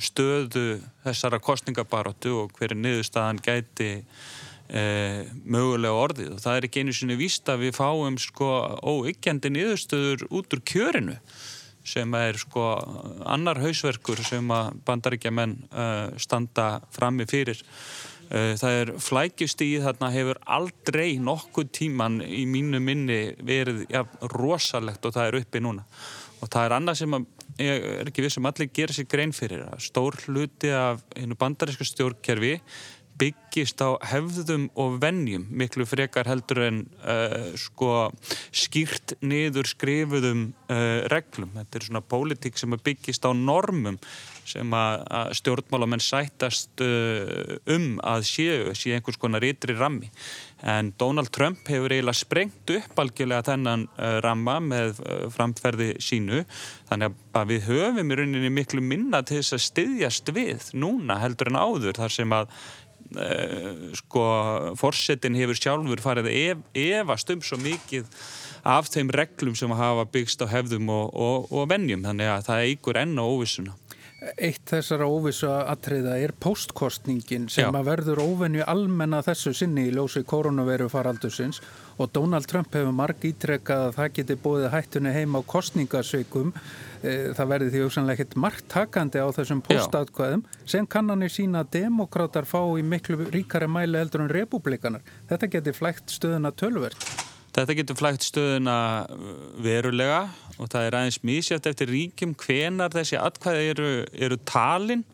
stöðu 0.00 0.80
þessara 1.04 1.40
kostningabaróttu 1.44 2.32
og 2.42 2.54
hverju 2.56 2.78
niðurstaðan 2.80 3.42
gæti 3.44 3.90
E, 4.70 4.82
mögulega 5.50 5.98
orðið. 5.98 6.34
Og 6.36 6.42
það 6.44 6.56
er 6.56 6.66
ekki 6.68 6.84
einu 6.84 6.92
sinni 6.94 7.16
víst 7.18 7.48
að 7.50 7.64
við 7.64 7.72
fáum 7.80 8.18
sko 8.22 8.50
óyggjandi 8.86 9.50
niðurstöður 9.50 10.28
út 10.30 10.54
úr 10.54 10.62
kjörinu 10.62 11.16
sem 11.90 12.14
er 12.14 12.38
sko 12.38 12.62
annar 13.26 13.58
hausverkur 13.58 14.20
sem 14.22 14.46
að 14.54 14.74
bandaríkja 14.86 15.32
menn 15.34 15.56
uh, 15.72 16.12
standa 16.20 16.84
frammi 16.94 17.26
fyrir. 17.26 17.64
Uh, 18.30 18.54
það 18.60 18.76
er 18.82 18.92
flækjustíð 19.02 19.88
þarna 19.88 20.12
hefur 20.14 20.40
aldrei 20.58 21.18
nokkuð 21.18 21.72
tíman 21.80 22.20
í 22.22 22.44
mínu 22.46 22.82
minni 22.84 23.20
verið 23.42 23.86
ja, 23.90 24.04
rosalegt 24.36 25.08
og 25.08 25.16
það 25.16 25.32
er 25.32 25.40
uppi 25.40 25.64
núna. 25.64 25.88
Og 26.40 26.52
það 26.52 26.68
er 26.68 26.76
annað 26.76 27.00
sem 27.02 27.18
að 27.18 27.26
ég 27.60 27.90
er 27.98 28.08
ekki 28.08 28.22
við 28.24 28.34
sem 28.36 28.44
um 28.44 28.48
allir 28.52 28.70
gera 28.76 28.94
sér 28.96 29.08
grein 29.10 29.34
fyrir 29.36 29.66
stór 29.82 30.16
hluti 30.24 30.70
af 30.72 31.02
bandaríska 31.40 31.84
stjórnkerfi 31.88 32.54
byggist 33.20 33.82
á 33.84 34.00
hefðum 34.12 34.68
og 34.80 34.98
vennjum 35.02 35.44
miklu 35.50 35.84
frekar 35.88 36.28
heldur 36.30 36.62
en 36.64 36.82
uh, 37.04 37.52
sko 37.58 38.10
skýrt 38.48 39.16
niður 39.20 39.68
skrifuðum 39.68 40.50
uh, 40.70 41.06
reglum. 41.12 41.52
Þetta 41.58 41.80
er 41.80 41.88
svona 41.88 42.04
pólitík 42.04 42.60
sem 42.60 42.76
byggist 42.80 43.26
á 43.26 43.32
normum 43.36 44.00
sem 44.50 44.72
að, 44.74 45.04
stjórnmálamenn 45.38 46.02
sættast 46.02 46.82
uh, 46.82 47.58
um 47.70 48.00
að 48.02 48.24
séu, 48.26 48.72
séu 48.74 48.96
einhvers 48.96 49.20
konar 49.20 49.44
ytri 49.46 49.76
rammi. 49.78 50.10
En 50.66 50.90
Donald 51.00 51.30
Trump 51.32 51.68
hefur 51.70 51.92
eiginlega 51.92 52.18
sprengt 52.18 52.72
upp 52.74 52.98
algjörlega 53.00 53.46
þennan 53.46 53.86
ramma 54.20 54.58
með 54.60 54.98
framferði 55.32 55.94
sínu. 56.04 56.42
Þannig 56.90 57.16
að 57.32 57.54
við 57.54 57.68
höfum 57.70 58.12
í 58.12 58.18
rauninni 58.18 58.50
miklu 58.52 58.82
minna 58.84 59.22
til 59.24 59.38
þess 59.38 59.56
að 59.56 59.64
styðjast 59.70 60.32
við 60.36 60.66
núna 60.76 61.16
heldur 61.22 61.48
en 61.48 61.56
áður 61.56 62.02
þar 62.02 62.12
sem 62.12 62.36
að 62.36 62.52
sko 63.98 64.24
forsetin 64.78 65.38
hefur 65.38 65.58
sjálfur 65.58 66.02
farið 66.04 66.30
ef, 66.30 66.64
efast 66.78 67.32
um 67.34 67.42
svo 67.42 67.58
mikið 67.58 68.06
af 68.70 68.90
þeim 68.92 69.10
reglum 69.16 69.56
sem 69.56 69.72
hafa 69.72 70.06
byggst 70.12 70.44
á 70.44 70.46
hefðum 70.52 70.90
og, 70.94 71.14
og, 71.14 71.52
og 71.52 71.70
vennjum 71.72 72.04
þannig 72.06 72.30
að 72.30 72.48
það 72.50 72.66
eigur 72.68 73.00
enn 73.00 73.16
á 73.18 73.24
óvissuna 73.24 73.76
Eitt 74.20 74.68
þessara 74.68 75.06
óvissu 75.08 75.48
atriða 75.48 76.18
er 76.20 76.34
postkostningin 76.44 77.46
sem 77.48 77.64
Já. 77.64 77.70
að 77.72 77.86
verður 77.86 78.18
óvenju 78.20 78.66
almenna 78.68 79.22
þessu 79.24 79.54
sinni 79.56 79.86
í 79.88 79.94
ljósi 79.94 80.20
koronaviru 80.28 80.90
faraldusins 80.92 81.62
og 81.96 82.12
Donald 82.12 82.44
Trump 82.50 82.76
hefur 82.76 82.92
marg 82.92 83.24
ítrekkað 83.24 83.86
að 83.86 83.96
það 83.96 84.12
geti 84.18 84.36
búið 84.44 84.68
hættunni 84.74 85.14
heim 85.16 85.36
á 85.36 85.40
kostningasveikum. 85.40 86.52
Eh, 87.00 87.30
það 87.32 87.48
verði 87.48 87.70
því 87.72 87.80
auðvitað 87.80 88.10
ekkert 88.12 88.34
margtakandi 88.44 89.20
á 89.24 89.28
þessum 89.32 89.62
postatkvæðum 89.64 90.42
sem 90.68 90.88
kannanir 90.90 91.32
sína 91.32 91.62
að 91.64 91.70
demokrátar 91.78 92.44
fá 92.48 92.60
í 92.76 92.84
miklu 92.84 93.24
ríkari 93.32 93.68
mæli 93.72 93.96
eldur 94.02 94.26
en 94.26 94.32
republikanar. 94.32 95.06
Þetta 95.30 95.48
geti 95.54 95.74
flægt 95.76 96.12
stöðuna 96.12 96.52
tölverð. 96.52 97.08
Þetta 97.56 97.78
getur 97.80 97.98
flægt 97.98 98.28
stöðuna 98.28 98.76
uh, 99.08 99.32
verulega 99.64 100.20
og 100.60 100.68
það 100.68 100.86
er 100.90 100.98
aðeins 101.00 101.20
mísjátt 101.24 101.72
eftir 101.72 101.88
ríkjum 101.90 102.36
hvenar 102.38 102.92
þessi 102.92 103.16
atkvæði 103.16 103.72
eru, 103.72 103.90
eru 104.12 104.40
talin. 104.44 105.06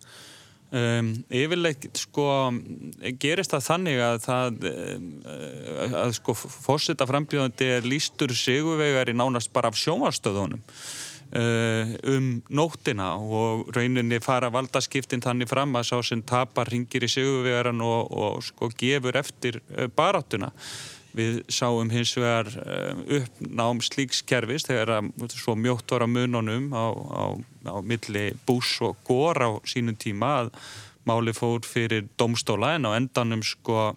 Um, 0.75 1.13
yfirleitt 1.30 1.87
sko 1.95 2.26
gerist 3.23 3.52
það 3.54 3.67
þannig 3.69 4.00
að 4.02 4.17
það 4.25 4.65
um, 4.75 5.11
að 6.02 6.17
sko 6.19 6.34
fórsetta 6.34 7.06
frambjóðandi 7.06 7.69
er 7.78 7.87
lístur 7.87 8.34
sigurvegar 8.34 9.06
í 9.06 9.15
nánast 9.15 9.54
bara 9.54 9.71
af 9.71 9.78
sjómarstöðunum 9.78 10.58
uh, 10.58 10.89
um 11.32 12.26
nóttina 12.54 13.15
og 13.19 13.71
rauninni 13.75 14.21
fara 14.23 14.50
valdaskiptin 14.54 15.25
þannig 15.25 15.50
fram 15.50 15.75
að 15.76 15.89
sá 15.91 15.97
sem 16.06 16.23
tapar 16.23 16.71
ringir 16.71 17.04
í 17.04 17.10
sigurvegaran 17.10 17.82
og, 17.84 18.12
og 18.12 18.45
sko 18.47 18.71
gefur 18.78 19.19
eftir 19.19 19.60
uh, 19.75 19.89
baráttuna. 19.89 20.52
Við 21.17 21.39
sáum 21.49 21.89
hins 21.89 22.10
vegar 22.19 22.50
eh, 22.60 22.99
uppnám 23.17 23.78
slíkskerfis 23.80 24.67
þegar 24.69 25.06
svo 25.32 25.54
mjótt 25.56 25.95
var 25.95 26.04
að 26.04 26.12
mununum 26.12 26.67
á, 26.76 26.93
á, 26.93 27.25
á 27.73 27.80
milli 27.80 28.26
bús 28.45 28.75
og 28.84 28.99
gór 29.08 29.41
á 29.41 29.50
sínum 29.65 29.97
tíma 29.97 30.34
að 30.43 30.50
máli 31.08 31.32
fór 31.32 31.65
fyrir 31.65 32.04
domstóla 32.21 32.75
en 32.76 32.84
á 32.84 32.93
endanum 32.99 33.41
sko 33.41 33.95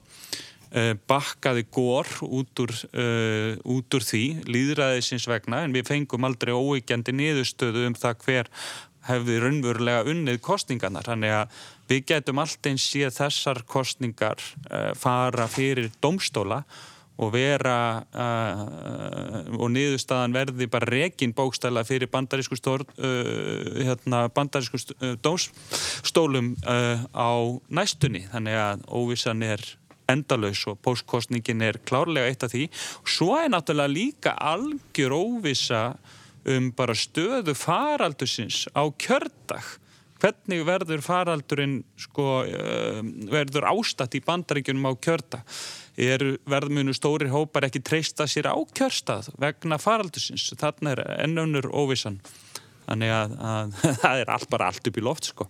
bakkaði 1.10 1.64
gór 1.74 2.10
út 2.22 2.62
úr, 2.62 2.74
uh, 2.94 3.56
út 3.66 3.96
úr 3.98 4.06
því 4.06 4.26
líðræðisins 4.46 5.26
vegna 5.30 5.64
en 5.66 5.74
við 5.74 5.88
fengum 5.90 6.28
aldrei 6.28 6.54
óeikjandi 6.54 7.16
niðurstöðu 7.18 7.88
um 7.90 7.98
það 7.98 8.22
hver 8.26 8.52
hefði 9.10 9.40
raunverulega 9.42 10.06
unnið 10.12 10.38
kostningarnar 10.46 11.08
þannig 11.10 11.34
að 11.34 11.58
við 11.90 12.06
getum 12.12 12.44
alltaf 12.44 12.70
eins 12.70 12.86
síðan 12.86 13.18
þessar 13.18 13.64
kostningar 13.66 14.46
uh, 14.70 14.94
fara 14.94 15.50
fyrir 15.50 15.90
domstóla 16.04 16.62
og 17.20 17.34
vera 17.34 18.06
uh, 18.14 18.62
og 19.58 19.74
niðurstaðan 19.74 20.38
verði 20.38 20.70
bara 20.72 20.88
rekin 20.94 21.34
bókstæla 21.36 21.82
fyrir 21.84 22.08
bandarísku 22.14 22.56
stór, 22.56 22.86
hérna, 22.96 24.22
bandarísku 24.32 24.80
dómstólum 25.20 26.54
á 26.64 27.60
næstunni. 27.68 28.24
Þannig 28.32 28.56
að 28.62 28.88
óvissan 28.88 29.44
er 29.44 29.66
endalauðs 30.10 30.66
og 30.72 30.80
póstkostningin 30.86 31.66
er 31.66 31.82
klárlega 31.88 32.32
eitt 32.32 32.46
af 32.46 32.54
því 32.54 32.68
svo 33.08 33.36
er 33.40 33.52
náttúrulega 33.54 33.94
líka 33.94 34.36
algjör 34.38 35.16
óvissa 35.18 35.84
um 36.50 36.72
bara 36.76 36.96
stöðu 36.98 37.54
faraldusins 37.58 38.66
á 38.74 38.84
kjördag 38.98 39.78
hvernig 40.20 40.66
verður 40.68 41.04
faraldurinn 41.04 41.78
sko, 42.00 42.42
uh, 42.44 43.00
verður 43.32 43.70
ástatt 43.72 44.18
í 44.18 44.24
bandaríkunum 44.26 44.90
á 44.92 44.94
kjördag 45.00 45.60
er 46.00 46.24
verðmunu 46.50 46.94
stóri 46.96 47.30
hópar 47.32 47.68
ekki 47.68 47.82
treysta 47.84 48.28
sér 48.30 48.52
á 48.52 48.56
kjörstað 48.56 49.34
vegna 49.40 49.80
faraldusins. 49.82 50.48
Þannig 50.60 50.96
er 50.96 51.02
ennönnur 51.26 51.68
óvissan. 51.76 52.22
Þannig 52.90 53.12
að, 53.14 53.36
að 53.46 53.76
það 54.02 54.24
er 54.24 54.32
allt 54.34 54.50
bara 54.50 54.70
allt 54.72 54.90
upp 54.90 54.98
í 54.98 55.04
loft 55.06 55.30
sko. 55.30 55.46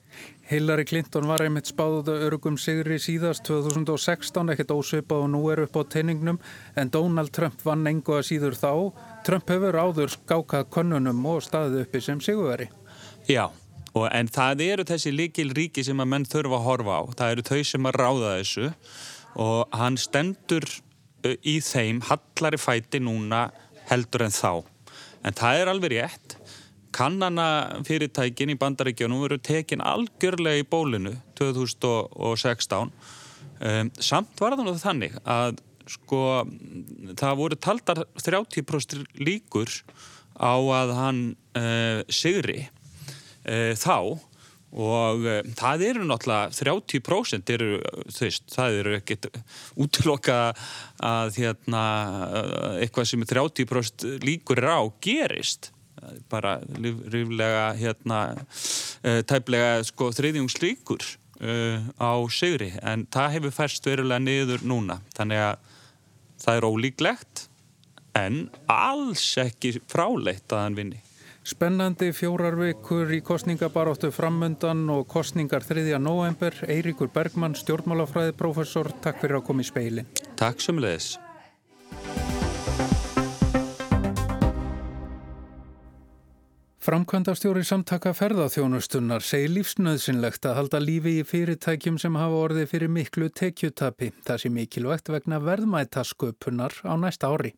Hillary 0.49 0.83
Clinton 0.89 1.27
var 1.29 1.43
einmitt 1.45 1.69
spáðuða 1.69 2.15
örugum 2.25 2.57
sigri 2.57 2.97
síðast 2.99 3.43
2016, 3.45 4.49
ekkert 4.49 4.73
ósvipað 4.73 5.27
og 5.27 5.31
nú 5.35 5.43
er 5.53 5.61
upp 5.67 5.77
á 5.77 5.85
teiningnum 5.93 6.39
en 6.73 6.89
Donald 6.89 7.31
Trump 7.35 7.61
vann 7.63 7.85
engu 7.87 8.17
að 8.17 8.25
síður 8.31 8.57
þá. 8.57 8.71
Trump 9.27 9.53
hefur 9.53 9.77
áður 9.77 10.15
skákað 10.15 10.67
konunum 10.73 11.21
og 11.29 11.43
staðið 11.45 11.83
uppi 11.85 12.01
sem 12.01 12.23
sigurveri. 12.25 12.67
Já, 13.29 13.45
og, 13.93 14.07
en 14.09 14.31
það 14.33 14.65
eru 14.65 14.87
þessi 14.89 15.13
líkil 15.13 15.51
ríki 15.53 15.85
sem 15.85 16.01
að 16.01 16.11
menn 16.15 16.27
þurfa 16.27 16.57
að 16.57 16.65
horfa 16.65 16.97
á. 16.97 17.01
Það 17.21 17.35
eru 17.35 17.47
þau 17.51 17.61
sem 17.71 17.89
að 17.91 17.99
ráða 18.01 18.33
þessu 18.39 18.71
og 19.39 19.79
hann 19.79 20.01
stendur 20.01 20.65
í 21.45 21.59
þeim 21.61 22.01
hallari 22.09 22.57
fæti 22.57 23.03
núna 23.05 23.45
heldur 23.91 24.25
en 24.25 24.33
þá. 24.33 24.65
En 25.21 25.35
það 25.37 25.61
er 25.61 25.71
alveg 25.75 25.93
rétt. 25.93 26.38
Kannana 26.95 27.47
fyrirtækin 27.85 28.53
í 28.53 28.57
bandaríkjónum 28.59 29.21
voru 29.23 29.37
tekin 29.37 29.83
algjörlega 29.85 30.63
í 30.63 30.67
bólinu 30.67 31.13
2016. 31.39 32.93
Um, 33.59 33.89
samt 33.99 34.39
var 34.39 34.55
það 34.55 34.69
nú 34.69 34.77
þannig 34.79 35.17
að 35.27 35.59
sko 35.89 36.21
það 37.19 37.35
voru 37.39 37.57
taldar 37.59 38.03
30% 38.21 39.19
líkur 39.19 39.73
á 40.39 40.55
að 40.55 40.95
hann 40.95 41.21
uh, 41.57 42.01
sigri 42.07 42.61
uh, 42.63 43.75
þá 43.75 44.19
og 44.69 45.25
uh, 45.25 45.41
það 45.57 45.83
eru 45.89 46.05
náttúrulega 46.07 46.53
30% 46.55 47.51
eru, 47.55 47.71
veist, 48.19 48.45
það 48.53 48.77
eru 48.83 48.95
ekkert 48.99 49.27
útloka 49.81 50.39
að 51.03 51.41
hérna, 51.41 51.83
eitthvað 52.77 53.11
sem 53.11 53.25
er 53.25 53.33
30% 53.33 54.07
líkur 54.23 54.63
er 54.63 54.71
á 54.77 54.81
gerist 55.03 55.73
bara 56.31 56.57
ríflega 56.79 57.73
hérna, 57.79 58.21
uh, 58.35 59.19
tæplega 59.27 59.83
sko, 59.87 60.11
þriðjungslíkur 60.15 61.03
uh, 61.05 61.89
á 61.99 62.13
sigri 62.33 62.71
en 62.81 63.07
það 63.11 63.35
hefur 63.37 63.57
færst 63.61 63.91
verulega 63.91 64.23
niður 64.23 64.65
núna 64.67 65.01
þannig 65.17 65.45
að 65.49 65.75
það 66.39 66.57
er 66.61 66.69
ólíklegt 66.69 67.45
en 68.17 68.41
alls 68.71 69.27
ekki 69.41 69.77
fráleitt 69.91 70.51
að 70.51 70.65
hann 70.65 70.79
vinni 70.79 71.03
Spennandi 71.49 72.11
fjórar 72.13 72.53
vikur 72.59 73.09
í 73.15 73.21
kostningabaróttu 73.25 74.11
framöndan 74.13 74.83
og 74.93 75.07
kostningar 75.09 75.63
3. 75.65 75.97
november. 75.97 76.53
Eiríkur 76.67 77.09
Bergmann, 77.15 77.57
stjórnmálafræði 77.57 78.35
professor, 78.37 78.91
takk 79.01 79.23
fyrir 79.23 79.39
að 79.39 79.47
koma 79.49 79.65
í 79.65 79.69
speilin. 79.71 80.13
Takk 80.37 80.61
sem 80.61 80.77
leðis. 80.77 81.15
Framkvæmdastjóri 86.89 87.61
samtaka 87.69 88.15
ferðaþjónustunnar 88.17 89.21
segir 89.21 89.51
lífsnöðsynlegt 89.53 90.47
að 90.49 90.55
halda 90.57 90.79
lífi 90.81 91.11
í 91.19 91.25
fyrirtækjum 91.27 91.99
sem 92.01 92.15
hafa 92.17 92.39
orðið 92.47 92.71
fyrir 92.71 92.89
miklu 92.89 93.27
tekjutapi. 93.29 94.07
Það 94.25 94.39
sé 94.41 94.49
mikilvægt 94.55 95.11
vegna 95.13 95.37
verðmætasköpunar 95.43 96.79
á 96.89 96.93
næsta 96.97 97.29
ári. 97.29 97.51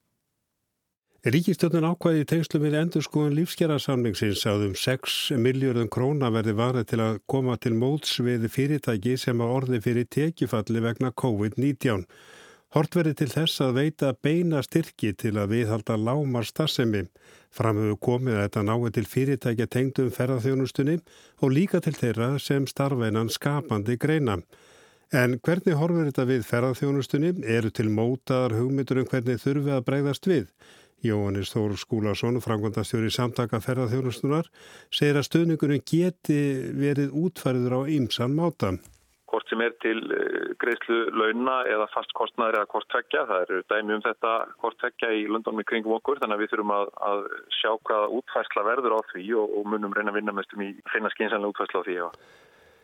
Ríkistjónin 1.24 1.88
ákvæði 1.88 2.26
í 2.26 2.28
tengslu 2.34 2.60
við 2.65 2.76
endurskóðun 2.82 3.38
lífsgerðarsamlingsins 3.39 4.44
að 4.52 4.67
um 4.67 4.76
6 4.84 5.39
miljardum 5.39 5.88
króna 5.88 6.34
verði 6.36 6.58
varði 6.60 6.84
til 6.91 7.02
að 7.06 7.24
koma 7.32 7.56
til 7.56 7.78
móts 7.80 8.20
við 8.20 8.52
fyrirtæki 8.52 9.15
sem 9.15 9.39
hafa 9.39 9.62
orðið 9.62 9.88
fyrir 9.88 10.12
tekjufalli 10.12 10.84
vegna 10.84 11.15
COVID-19. 11.24 12.04
Hort 12.71 12.93
verið 12.95 13.17
til 13.19 13.25
þess 13.34 13.60
að 13.65 13.73
veita 13.75 14.10
beina 14.23 14.62
styrki 14.63 15.10
til 15.19 15.34
að 15.41 15.49
viðhalda 15.57 15.97
lámar 15.99 16.45
starfsemi. 16.47 17.01
Framhauðu 17.51 17.97
komið 17.99 18.38
að 18.38 18.45
þetta 18.45 18.62
náði 18.63 18.91
til 18.95 19.03
fyrirtækja 19.12 19.67
tengdum 19.73 20.12
ferðarþjónustunni 20.15 20.95
og 21.43 21.51
líka 21.51 21.81
til 21.84 21.97
þeirra 21.97 22.29
sem 22.39 22.67
starfeinan 22.71 23.31
skapandi 23.34 23.97
greina. 23.99 24.38
En 25.12 25.36
hvernig 25.43 25.75
horfur 25.75 26.07
þetta 26.07 26.25
við 26.29 26.47
ferðarþjónustunni 26.47 27.34
eru 27.57 27.73
til 27.75 27.89
mótaðar 27.91 28.55
hugmyndur 28.62 29.03
um 29.03 29.12
hvernig 29.12 29.43
þurfi 29.43 29.75
að 29.75 29.84
bregðast 29.91 30.31
við? 30.31 30.47
Jóhannes 31.03 31.51
Þór 31.51 31.75
Skúlason, 31.81 32.39
frangvandastjóri 32.39 33.12
samtaka 33.12 33.60
ferðarþjónustunar, 33.60 34.47
segir 34.93 35.19
að 35.19 35.27
stöðningunum 35.27 35.84
geti 35.84 36.39
verið 36.77 37.12
útfæriður 37.19 37.81
á 37.84 37.91
ýmsan 37.99 38.38
máta 38.38 38.77
hvort 39.32 39.48
sem 39.50 39.63
er 39.63 39.74
til 39.84 40.00
eh, 40.15 40.52
greiðslu 40.62 41.00
launa 41.15 41.62
eða 41.72 41.88
fast 41.94 42.13
kostnæður 42.17 42.60
eða 42.60 42.72
hvort 42.74 42.89
tveggja. 42.91 43.26
Það 43.30 43.44
eru 43.46 43.63
dæmi 43.72 43.98
um 43.98 44.06
þetta 44.06 44.36
hvort 44.62 44.80
tveggja 44.84 45.13
í 45.15 45.26
Lundónum 45.32 45.63
í 45.63 45.67
kringum 45.72 45.98
okkur 45.98 46.22
þannig 46.22 46.38
að 46.38 46.44
við 46.44 46.54
þurfum 46.54 46.76
að, 46.78 46.94
að 47.12 47.26
sjá 47.62 47.72
hvaða 47.74 48.13
útfærsla 48.20 48.67
verður 48.67 48.98
á 48.98 49.02
því 49.13 49.26
og, 49.41 49.58
og 49.58 49.67
munum 49.74 49.98
reyna 49.98 50.13
að 50.13 50.22
vinna 50.22 50.38
mestum 50.38 50.63
í 50.67 50.72
finna 50.94 51.12
skynsanlega 51.15 51.56
útfærsla 51.56 51.84
á 51.84 51.88
því. 51.88 52.00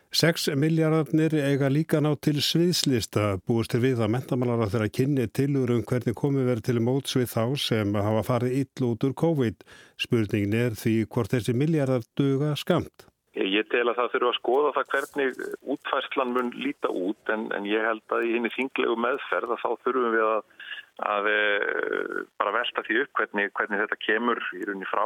6 0.08 0.54
miljardarnir 0.56 1.34
eiga 1.36 1.68
líka 1.68 1.98
ná 2.00 2.14
til 2.16 2.38
sviðslista 2.40 3.34
búist 3.44 3.74
til 3.74 3.82
við 3.82 4.00
að 4.00 4.14
mentamálara 4.14 4.70
þeirra 4.72 4.88
kynni 4.88 5.26
tilur 5.28 5.74
um 5.74 5.82
hvernig 5.84 6.16
komið 6.16 6.48
verið 6.48 6.64
til 6.70 6.80
móts 6.80 7.12
við 7.18 7.28
þá 7.34 7.44
sem 7.60 7.92
hafa 7.92 8.22
farið 8.30 8.56
ill 8.62 8.88
út 8.88 9.04
úr 9.04 9.12
COVID. 9.12 9.68
Spurningin 10.00 10.56
er 10.56 10.80
því 10.80 10.94
hvort 11.12 11.36
þessi 11.36 11.52
miljardar 11.52 12.08
duga 12.16 12.54
skamt. 12.56 13.04
Ég 13.38 13.68
tel 13.70 13.84
að 13.86 13.98
það 13.98 14.12
þurfa 14.14 14.28
að 14.28 14.38
skoða 14.38 14.70
það 14.74 14.92
hvernig 14.92 15.40
útfærslan 15.74 16.32
mun 16.34 16.48
líta 16.58 16.90
út 16.90 17.30
en, 17.30 17.46
en 17.54 17.66
ég 17.68 17.84
held 17.86 18.14
að 18.14 18.24
í 18.26 18.32
henni 18.34 18.50
þinglegu 18.54 18.96
meðferð 18.98 19.52
að 19.54 19.62
þá 19.62 19.68
þurfum 19.84 20.14
við 20.14 20.24
að, 20.26 20.40
að 21.10 21.28
e, 21.30 21.36
bara 22.40 22.54
velta 22.56 22.84
því 22.88 23.02
upp 23.04 23.20
hvernig, 23.20 23.52
hvernig 23.58 23.84
þetta 23.84 24.00
kemur 24.06 24.42
í 24.58 24.64
rauninni 24.64 24.90
frá 24.90 25.04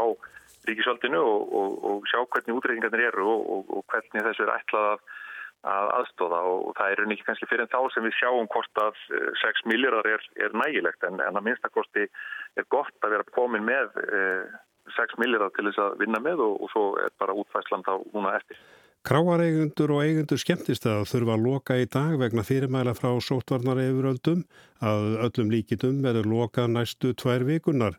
ríkisvaldinu 0.70 1.20
og, 1.20 1.52
og, 1.60 1.76
og 1.90 2.08
sjá 2.08 2.22
hvernig 2.22 2.56
útreyningarnir 2.56 3.10
eru 3.10 3.28
og, 3.34 3.68
og 3.76 3.84
hvernig 3.92 4.26
þessu 4.30 4.46
er 4.46 4.54
ætlað 4.54 4.90
að, 4.94 5.06
að 5.74 5.92
aðstóða 5.98 6.42
og 6.54 6.74
það 6.78 6.88
er 6.88 7.02
rauninni 7.02 7.18
ekki 7.18 7.28
kannski 7.28 7.52
fyrir 7.52 7.66
en 7.66 7.74
þá 7.74 7.80
sem 7.92 8.08
við 8.08 8.18
sjáum 8.22 8.52
hvort 8.54 8.84
að 8.86 9.06
6 9.44 9.64
e, 9.64 9.70
miljardar 9.74 10.12
er, 10.14 10.28
er 10.46 10.60
nægilegt 10.62 11.08
en, 11.10 11.20
en 11.20 11.40
að 11.42 11.50
minnstakosti 11.50 12.08
er 12.08 12.70
gott 12.72 12.96
að 13.04 13.18
vera 13.18 13.32
komin 13.36 13.68
með 13.68 13.92
e, 14.08 14.26
6 14.96 15.18
milljar 15.22 15.50
til 15.56 15.68
þess 15.68 15.82
að 15.82 15.98
vinna 16.02 16.20
með 16.22 16.44
og, 16.46 16.54
og 16.64 16.72
svo 16.72 16.84
er 17.02 17.12
bara 17.20 17.36
útfæslan 17.38 17.84
þá 17.86 17.94
núna 18.14 18.36
eftir. 18.38 18.58
Kráareigundur 19.02 19.90
og 19.96 20.04
eigundur 20.04 20.38
skemmtist 20.38 20.84
að 20.86 21.08
þurfa 21.10 21.34
að 21.34 21.46
loka 21.46 21.76
í 21.80 21.86
dag 21.90 22.12
vegna 22.20 22.44
fyrirmæla 22.46 22.92
frá 22.94 23.10
sótvarnar 23.18 23.80
yfiröldum 23.82 24.44
að 24.78 25.06
öllum 25.26 25.50
líkitum 25.50 25.96
verður 26.04 26.28
loka 26.30 26.68
næstu 26.70 27.10
tvær 27.18 27.42
vikunar. 27.48 27.98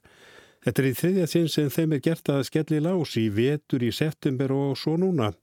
Þetta 0.63 0.79
er 0.79 0.87
í 0.87 0.93
þriðja 0.95 1.27
sinn 1.27 1.49
sem 1.51 1.67
þeim 1.75 1.97
er 1.97 2.03
gert 2.05 2.31
að 2.31 2.45
skelli 2.47 2.79
lás 2.79 3.17
í 3.19 3.25
vetur 3.35 3.83
í 3.83 3.91
september 3.91 4.55
og 4.55 4.77
svo 4.79 4.95
núna. 5.01 5.33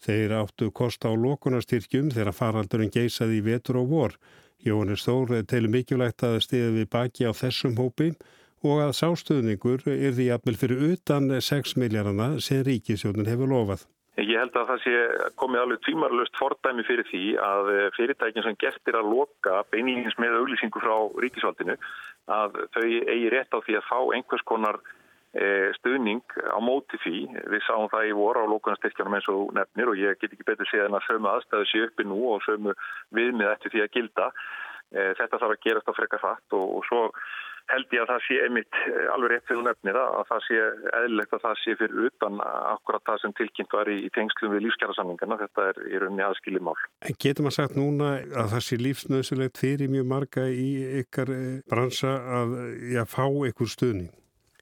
Þeir 0.00 0.32
áttu 0.38 0.70
kosta 0.72 1.12
á 1.12 1.14
lokunarstyrkjum 1.20 2.08
þegar 2.14 2.32
faraldurinn 2.32 2.92
geysaði 2.94 3.42
í 3.42 3.44
vetur 3.44 3.82
og 3.82 3.90
vor. 3.92 4.16
Jónis 4.64 5.04
Þór 5.04 5.42
telur 5.48 5.72
mikilvægt 5.72 6.24
að 6.24 6.40
stiða 6.46 6.72
við 6.78 6.88
baki 6.96 7.28
á 7.28 7.32
þessum 7.36 7.76
hópi 7.76 8.14
og 8.66 8.82
að 8.84 8.92
sástöðningur 8.98 9.86
er 9.88 10.12
því 10.16 10.26
jafnvel 10.28 10.58
fyrir 10.60 10.84
utan 10.92 11.32
6 11.40 11.78
miljarana 11.80 12.34
sem 12.44 12.62
ríkisjónin 12.66 13.28
hefur 13.30 13.50
lofað. 13.50 13.86
Ég 14.20 14.36
held 14.36 14.56
að 14.58 14.68
það 14.68 14.80
sé 14.84 14.94
komið 15.40 15.62
alveg 15.62 15.82
tvímarlust 15.86 16.36
fordæmi 16.36 16.84
fyrir 16.84 17.06
því 17.08 17.24
að 17.40 17.68
fyrirtækin 17.96 18.44
sem 18.44 18.58
gertir 18.60 18.98
að 18.98 19.12
loka 19.14 19.62
beiningins 19.72 20.18
með 20.20 20.40
auglýsingu 20.40 20.82
frá 20.82 20.96
ríkisvaldinu 21.24 21.76
að 22.30 22.58
þau 22.74 22.82
eigi 22.84 23.30
rétt 23.32 23.54
á 23.54 23.58
því 23.64 23.78
að 23.78 23.86
fá 23.88 23.98
einhvers 24.16 24.44
konar 24.50 24.80
e, 25.32 25.70
stuðning 25.78 26.22
á 26.36 26.58
móti 26.60 27.00
því. 27.04 27.18
Við 27.54 27.64
sáum 27.66 27.88
það 27.92 28.10
í 28.10 28.16
voru 28.18 28.44
á 28.44 28.50
lókunarstyrkjanum 28.50 29.16
eins 29.18 29.28
og 29.32 29.54
nefnir 29.56 29.92
og 29.92 30.00
ég 30.02 30.18
get 30.20 30.34
ekki 30.34 30.48
betur 30.50 30.68
séð 30.70 30.88
en 30.88 30.98
að 30.98 31.06
sömu 31.08 31.30
aðstæðu 31.30 31.70
sé 31.70 31.84
uppi 31.86 32.06
nú 32.06 32.20
og 32.34 32.44
sömu 32.46 32.74
viðmið 33.16 33.54
eftir 33.54 33.74
því 33.74 33.84
að 33.86 33.94
gilda. 33.96 34.32
E, 34.90 35.12
þetta 35.16 35.38
þarf 35.38 35.54
að 35.56 35.62
gerast 35.64 35.90
á 35.90 35.94
frekar 35.96 36.22
fatt 36.22 36.58
og, 36.58 36.66
og 36.76 36.90
svo 36.90 37.06
held 37.70 37.94
ég 37.96 38.04
að 38.04 38.12
það 38.12 38.24
sé 38.26 38.38
einmitt 38.44 38.78
eh, 38.80 39.06
alveg 39.14 39.32
rétt 39.32 39.48
fyrir 39.48 39.66
nefnir 39.66 39.98
að 40.00 40.28
það 40.30 40.44
sé 40.46 40.60
eðlilegt 41.00 41.36
að 41.36 41.44
það 41.46 41.56
sé 41.62 41.76
fyrir 41.80 42.06
utan 42.10 42.40
akkurat 42.44 43.06
það 43.08 43.20
sem 43.24 43.36
tilkynnt 43.40 43.76
var 43.78 43.92
í, 43.92 43.98
í 44.06 44.12
tengslum 44.16 44.54
við 44.54 44.64
lífskjærasamlingarna. 44.66 45.40
Þetta 45.44 45.66
er 45.72 45.82
í 45.88 46.02
rauninni 46.02 46.26
aðskilið 46.26 46.66
mál. 46.68 46.76
En 47.08 47.20
getur 47.24 47.46
maður 47.46 47.58
sagt 47.58 47.78
núna 47.78 48.12
að 48.20 48.54
það 48.54 48.64
sé 48.68 48.80
lífsnöðsulegt 48.80 49.60
fyrir 49.64 49.92
mjög 49.92 50.08
marga 50.14 50.46
í 50.50 50.70
ykkar 51.02 51.34
eh, 51.36 51.52
bransa 51.70 52.16
að 52.40 52.56
já, 52.94 53.04
fá 53.08 53.24
ykkur 53.50 53.70
stuðning? 53.70 54.10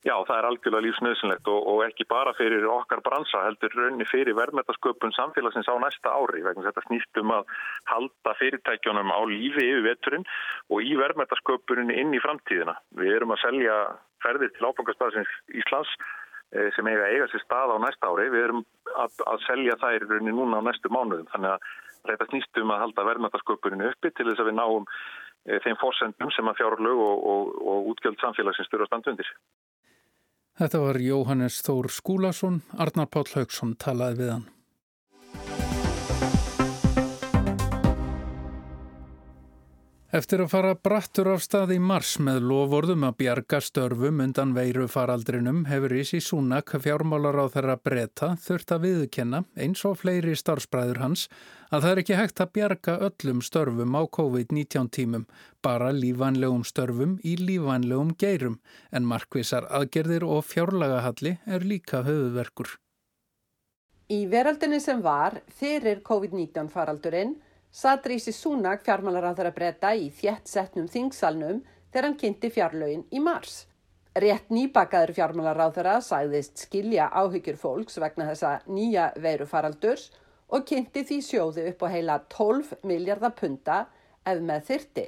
Já, 0.09 0.15
það 0.25 0.39
er 0.39 0.47
algjörlega 0.49 0.85
lífsnöðsynlegt 0.87 1.49
og, 1.53 1.65
og 1.69 1.81
ekki 1.85 2.07
bara 2.09 2.33
fyrir 2.39 2.65
okkar 2.73 3.03
bransa 3.05 3.43
heldur 3.45 3.75
raunni 3.77 4.07
fyrir 4.09 4.37
verðmætasköpun 4.39 5.13
samfélagsins 5.13 5.69
á 5.69 5.77
næsta 5.83 6.15
ári 6.17 6.41
vegna 6.47 6.65
þetta 6.65 6.85
snýst 6.87 7.21
um 7.21 7.35
að 7.37 7.51
halda 7.91 8.35
fyrirtækjunum 8.39 9.13
á 9.13 9.21
lífi 9.29 9.67
yfir 9.67 9.85
veturinn 9.85 10.25
og 10.73 10.87
í 10.87 10.95
verðmætasköpunin 10.97 11.93
inn 11.93 12.17
í 12.17 12.23
framtíðina. 12.25 12.79
Við 12.97 13.19
erum 13.19 13.35
að 13.37 13.43
selja 13.43 13.77
ferðir 14.25 14.55
til 14.55 14.71
áfangastaðsins 14.71 15.37
Íslands 15.61 15.93
eh, 15.99 16.71
sem 16.79 16.89
eiga 16.89 17.13
eiga 17.13 17.29
sér 17.35 17.45
stað 17.45 17.77
á 17.77 17.85
næsta 17.85 18.09
ári. 18.09 18.31
Við 18.33 18.49
erum 18.49 18.65
að, 18.95 19.23
að 19.29 19.45
selja 19.45 19.77
þær 19.85 20.09
raunni 20.09 20.37
núna 20.39 20.65
á 20.65 20.67
næstu 20.71 20.95
mánuðum 20.95 21.29
þannig 21.35 21.57
að 21.59 21.71
þetta 22.09 22.31
snýst 22.33 22.63
um 22.65 22.73
að 22.73 22.85
halda 22.87 23.09
verðmætasköpunin 23.13 23.89
uppi 23.91 24.15
til 24.15 24.31
þess 24.31 24.41
að 24.41 24.55
við 24.55 24.61
náum 24.63 24.89
eh, 24.89 25.61
þeim 25.67 25.81
fórsendum 25.85 26.33
sem 26.33 26.49
að 26.49 26.63
fjárlög 26.63 27.09
og, 27.11 27.33
og, 27.35 27.57
og 27.75 27.93
útgjöld 27.93 28.23
samfélagsins 28.25 28.73
styrir 28.73 28.89
að 28.89 28.95
standa 28.95 29.13
undir. 29.13 29.37
Þetta 30.59 30.79
var 30.83 30.97
Jóhannes 30.99 31.61
Þór 31.63 31.87
Skúlason, 31.95 32.57
Arnar 32.83 33.07
Páll 33.15 33.29
Haugsson 33.31 33.77
talaði 33.79 34.25
við 34.25 34.31
hann. 34.33 34.47
Eftir 40.09 40.41
að 40.41 40.49
fara 40.49 40.71
brattur 40.73 41.29
af 41.29 41.43
stað 41.45 41.75
í 41.75 41.77
mars 41.85 42.15
með 42.25 42.39
lovorðum 42.49 43.03
að 43.05 43.17
bjarga 43.21 43.59
störfum 43.61 44.23
undan 44.25 44.55
veiru 44.57 44.87
faraldrinum 44.89 45.67
hefur 45.69 45.93
Ísi 45.99 46.23
Súnak 46.25 46.71
fjármálar 46.81 47.37
á 47.37 47.45
þeirra 47.53 47.75
breyta 47.77 48.31
þurft 48.41 48.71
að 48.73 48.87
viðkenna 48.87 49.43
eins 49.61 49.83
og 49.85 49.99
fleiri 50.01 50.33
starfsbræður 50.33 51.03
hans 51.03 51.27
að 51.69 51.85
það 51.85 51.91
er 51.91 52.01
ekki 52.01 52.17
hægt 52.17 52.41
að 52.41 52.53
bjarga 52.57 52.95
öllum 53.05 53.43
störfum 53.45 53.99
á 54.01 54.03
COVID-19 54.17 54.89
tímum, 54.97 55.27
bara 55.61 55.91
lífanlegum 55.93 56.65
störfum 56.65 57.19
í 57.21 57.35
lífanlegum 57.43 58.15
geirum 58.17 58.57
en 58.89 59.05
markvisar 59.05 59.69
aðgerðir 59.69 60.25
og 60.25 60.41
fjárlagahalli 60.49 61.35
er 61.45 61.69
líka 61.69 62.01
höfuverkur. 62.09 62.79
Í 64.09 64.25
veraldinni 64.33 64.81
sem 64.81 65.05
var 65.05 65.43
fyrir 65.53 66.01
COVID-19 66.01 66.73
faraldurinn 66.73 67.37
Sadrísi 67.71 68.33
Súnak 68.33 68.81
fjármálar 68.81 69.29
á 69.29 69.33
þeirra 69.37 69.53
breyta 69.53 69.91
í 69.93 70.09
þjætt 70.09 70.49
setnum 70.49 70.87
þingsalnum 70.89 71.59
þegar 71.93 72.07
hann 72.07 72.17
kynnti 72.21 72.49
fjárlögin 72.51 73.05
í 73.13 73.21
mars. 73.21 73.67
Rétt 74.17 74.49
nýbakaður 74.51 75.13
fjármálar 75.19 75.61
á 75.61 75.69
þeirra 75.77 75.99
sæðist 76.03 76.65
skilja 76.65 77.11
áhyggjur 77.13 77.61
fólks 77.61 78.01
vegna 78.01 78.31
þessa 78.31 78.55
nýja 78.67 79.11
veirufaraldurs 79.21 80.09
og 80.49 80.65
kynnti 80.65 81.05
því 81.05 81.19
sjóði 81.23 81.67
upp 81.71 81.85
á 81.85 81.89
heila 81.93 82.17
12 82.33 82.73
miljardar 82.89 83.37
punta 83.37 83.79
ef 84.25 84.41
með 84.41 84.65
þyrti. 84.71 85.07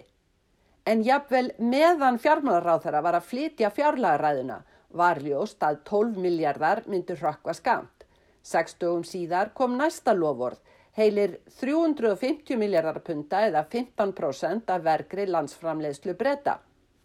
En 0.84 1.02
jafnvel 1.04 1.48
meðan 1.58 2.20
fjármálar 2.20 2.76
á 2.76 2.82
þeirra 2.84 3.02
var 3.08 3.16
að 3.18 3.28
flytja 3.32 3.72
fjárlagaræðuna 3.72 4.60
var 5.00 5.22
ljóst 5.24 5.64
að 5.64 5.80
12 5.88 6.20
miljardar 6.20 6.84
myndur 6.86 7.18
hrakka 7.24 7.56
skamt. 7.56 8.04
Seks 8.42 8.76
dögum 8.80 9.04
síðar 9.04 9.54
kom 9.56 9.76
næsta 9.80 10.12
lofórð 10.16 10.60
heilir 11.00 11.38
350 11.60 12.58
miljardar 12.60 13.00
punta 13.04 13.40
eða 13.48 13.64
15% 13.72 14.70
af 14.74 14.84
verkri 14.84 15.26
landsframleiðslu 15.26 16.14
breyta. 16.20 16.58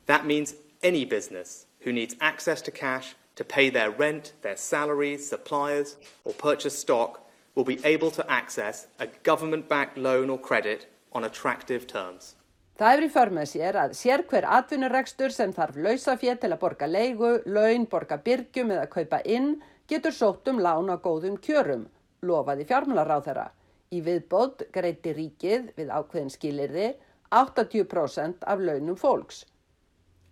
That 0.05 0.25
means 0.25 0.55
any 0.84 1.05
business 1.05 1.65
who 1.86 1.91
needs 1.91 2.15
access 2.19 2.62
to 2.62 2.71
cash 2.71 3.15
to 3.36 3.43
pay 3.43 3.69
their 3.69 3.91
rent, 3.91 4.34
their 4.41 4.58
salaries, 4.58 5.29
suppliers 5.29 5.95
or 6.23 6.34
purchase 6.34 6.77
stock 6.77 7.21
will 7.55 7.65
be 7.65 7.79
able 7.84 8.12
to 8.12 8.23
access 8.29 8.88
a 8.99 9.08
government-backed 9.23 9.97
loan 9.97 10.29
or 10.29 10.39
credit 10.39 10.88
on 11.12 11.23
attractive 11.23 11.88
terms. 11.88 12.36
Það 12.75 12.93
er 12.93 13.03
í 13.05 13.12
förmið 13.12 13.45
sér 13.47 13.77
að 13.79 13.93
sér 13.95 14.25
hver 14.27 14.45
atvinnurekstur 14.58 15.31
sem 15.31 15.53
þarf 15.55 15.77
lausafétt 15.79 16.41
til 16.43 16.51
að 16.51 16.60
borga 16.60 16.89
leigu, 16.91 17.38
laun, 17.47 17.86
borga 17.88 18.17
byrgjum 18.25 18.73
eða 18.75 18.89
kaupa 18.91 19.21
inn 19.23 19.53
getur 19.88 20.12
sótt 20.12 20.49
um 20.51 20.60
lán 20.60 20.91
á 20.91 20.99
góðum 20.99 21.38
kjörum, 21.39 21.86
lofaði 22.19 22.67
fjármálaráð 22.67 23.29
þeirra. 23.29 23.45
Í 23.93 24.02
viðbót 24.06 24.65
greiti 24.74 25.13
ríkið 25.13 25.67
við 25.78 25.91
ákveðin 25.93 26.32
skilirði 26.34 26.88
80% 27.36 28.45
af 28.48 28.63
launum 28.63 28.98
fólks. 28.98 29.43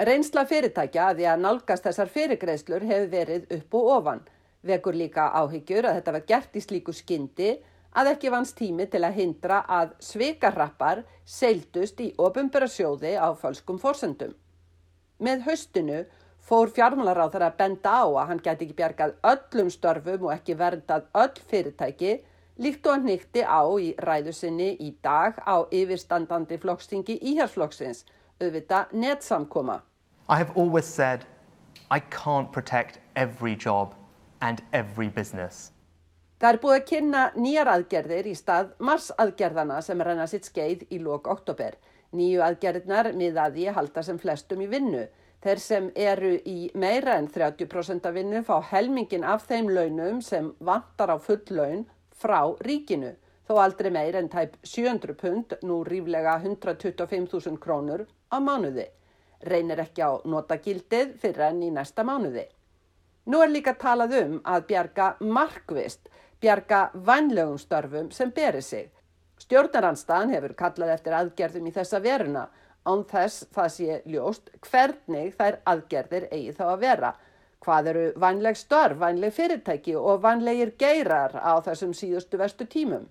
Reynsla 0.04 0.44
fyrirtækja 0.50 1.10
að 1.12 1.20
því 1.20 1.28
að 1.30 1.44
nálgast 1.44 1.86
þessar 1.86 2.10
fyrirgreislur 2.16 2.86
hefur 2.90 3.12
verið 3.12 3.52
upp 3.58 3.78
og 3.78 3.92
ofan. 3.98 4.24
Vekur 4.64 4.98
líka 4.98 5.28
áhyggjur 5.38 5.86
að 5.86 6.00
þetta 6.00 6.16
var 6.16 6.26
gert 6.32 6.58
í 6.58 6.64
slíku 6.64 6.96
skyndi 6.96 7.52
að 7.94 8.10
ekki 8.16 8.32
vans 8.34 8.56
tími 8.58 8.88
til 8.90 9.04
að 9.06 9.20
hindra 9.20 9.62
að 9.70 9.94
svikarrappar 10.02 11.04
seildust 11.30 12.02
í 12.02 12.10
ofumbera 12.18 12.68
sjóði 12.68 13.14
á 13.20 13.30
fölskum 13.38 13.80
fórsendum. 13.80 14.34
Með 15.22 15.46
haustinu 15.48 16.04
fór 16.44 16.72
fjármálaráð 16.74 17.36
þar 17.36 17.48
að 17.48 17.58
benda 17.62 17.96
á 18.02 18.06
að 18.08 18.28
hann 18.32 18.44
geti 18.44 18.66
ekki 18.66 18.80
bjargað 18.82 19.14
öllum 19.30 19.70
störfum 19.72 20.26
og 20.28 20.34
ekki 20.34 20.58
verndað 20.60 21.06
öll 21.22 21.44
fyrirtæki 21.52 22.18
líkt 22.58 22.88
og 22.88 23.06
nýtti 23.08 23.42
á 23.42 23.62
í 23.82 23.94
ræðusinni 23.98 24.74
í 24.80 24.94
dag 25.04 25.40
á 25.42 25.66
yfirstandandi 25.74 26.60
flokkstingi 26.62 27.18
íhjárflokksins, 27.22 28.06
auðvita 28.42 28.88
netsamkoma. 28.94 29.82
I 30.30 30.38
have 30.38 30.52
always 30.56 30.86
said 30.86 31.26
I 31.90 32.00
can't 32.00 32.52
protect 32.52 33.00
every 33.16 33.56
job 33.56 33.96
and 34.42 34.62
every 34.72 35.10
business. 35.10 35.72
Það 36.40 36.54
er 36.54 36.60
búið 36.60 36.76
að 36.76 36.88
kynna 36.90 37.24
nýjar 37.40 37.70
aðgerðir 37.72 38.28
í 38.28 38.36
stað 38.36 38.72
marsaðgerðana 38.84 39.82
sem 39.82 40.02
renna 40.04 40.28
sitt 40.28 40.50
skeið 40.50 40.88
í 40.92 41.00
lok 41.00 41.28
oktober. 41.32 41.78
Nýju 42.14 42.44
aðgerðnar 42.46 43.14
miðaði 43.18 43.70
halda 43.74 44.04
sem 44.04 44.20
flestum 44.20 44.62
í 44.62 44.68
vinnu. 44.70 45.06
Þeir 45.44 45.60
sem 45.60 45.88
eru 45.96 46.34
í 46.48 46.70
meira 46.76 47.16
en 47.20 47.30
30% 47.32 48.06
af 48.08 48.14
vinnu 48.16 48.44
fá 48.48 48.58
helmingin 48.70 49.26
af 49.28 49.48
þeim 49.48 49.72
launum 49.72 50.22
sem 50.22 50.52
vantar 50.60 51.16
á 51.16 51.18
full 51.20 51.42
laun 51.52 51.86
frá 52.16 52.42
ríkinu. 52.62 53.14
Þó 53.48 53.60
aldrei 53.60 53.92
meir 53.92 54.16
en 54.16 54.30
tæp 54.32 54.56
700 54.64 55.18
pund, 55.20 55.58
nú 55.68 55.84
ríflega 55.84 56.38
125.000 56.40 57.60
krónur 57.60 58.06
á 58.32 58.38
mánuði. 58.40 58.88
Reynir 59.44 59.82
ekki 59.84 60.06
á 60.06 60.12
notagildið 60.24 61.18
fyrir 61.20 61.50
enn 61.50 61.64
í 61.68 61.72
næsta 61.76 62.06
mánuði. 62.08 62.48
Nú 63.28 63.40
er 63.44 63.52
líka 63.52 63.76
talað 63.80 64.18
um 64.22 64.40
að 64.44 64.68
bjarga 64.72 65.14
markvist 65.20 66.10
bjarga 66.44 66.90
vannlegum 66.94 67.58
störfum 67.58 68.12
sem 68.12 68.32
beri 68.36 68.62
sig. 68.62 68.90
Stjórnaranstaðan 69.40 70.34
hefur 70.36 70.54
kallað 70.60 70.92
eftir 70.98 71.16
aðgerðum 71.16 71.70
í 71.70 71.76
þessa 71.76 72.02
veruna 72.04 72.44
án 72.84 73.04
þess 73.08 73.46
það 73.56 73.70
sé 73.76 74.00
ljóst 74.12 74.52
hvernig 74.68 75.38
þær 75.40 75.60
aðgerðir 75.72 76.28
eigi 76.32 76.56
þá 76.58 76.66
að 76.74 76.82
vera. 76.84 77.14
Hvað 77.64 77.90
eru 77.94 78.06
vannleg 78.20 78.58
störf, 78.60 79.00
vannleg 79.00 79.34
fyrirtæki 79.34 79.96
og 79.96 80.22
vannlegir 80.24 80.74
geirar 80.80 81.36
á 81.40 81.54
þessum 81.64 81.94
síðustu 81.96 82.40
verstu 82.42 82.68
tímum? 82.68 83.06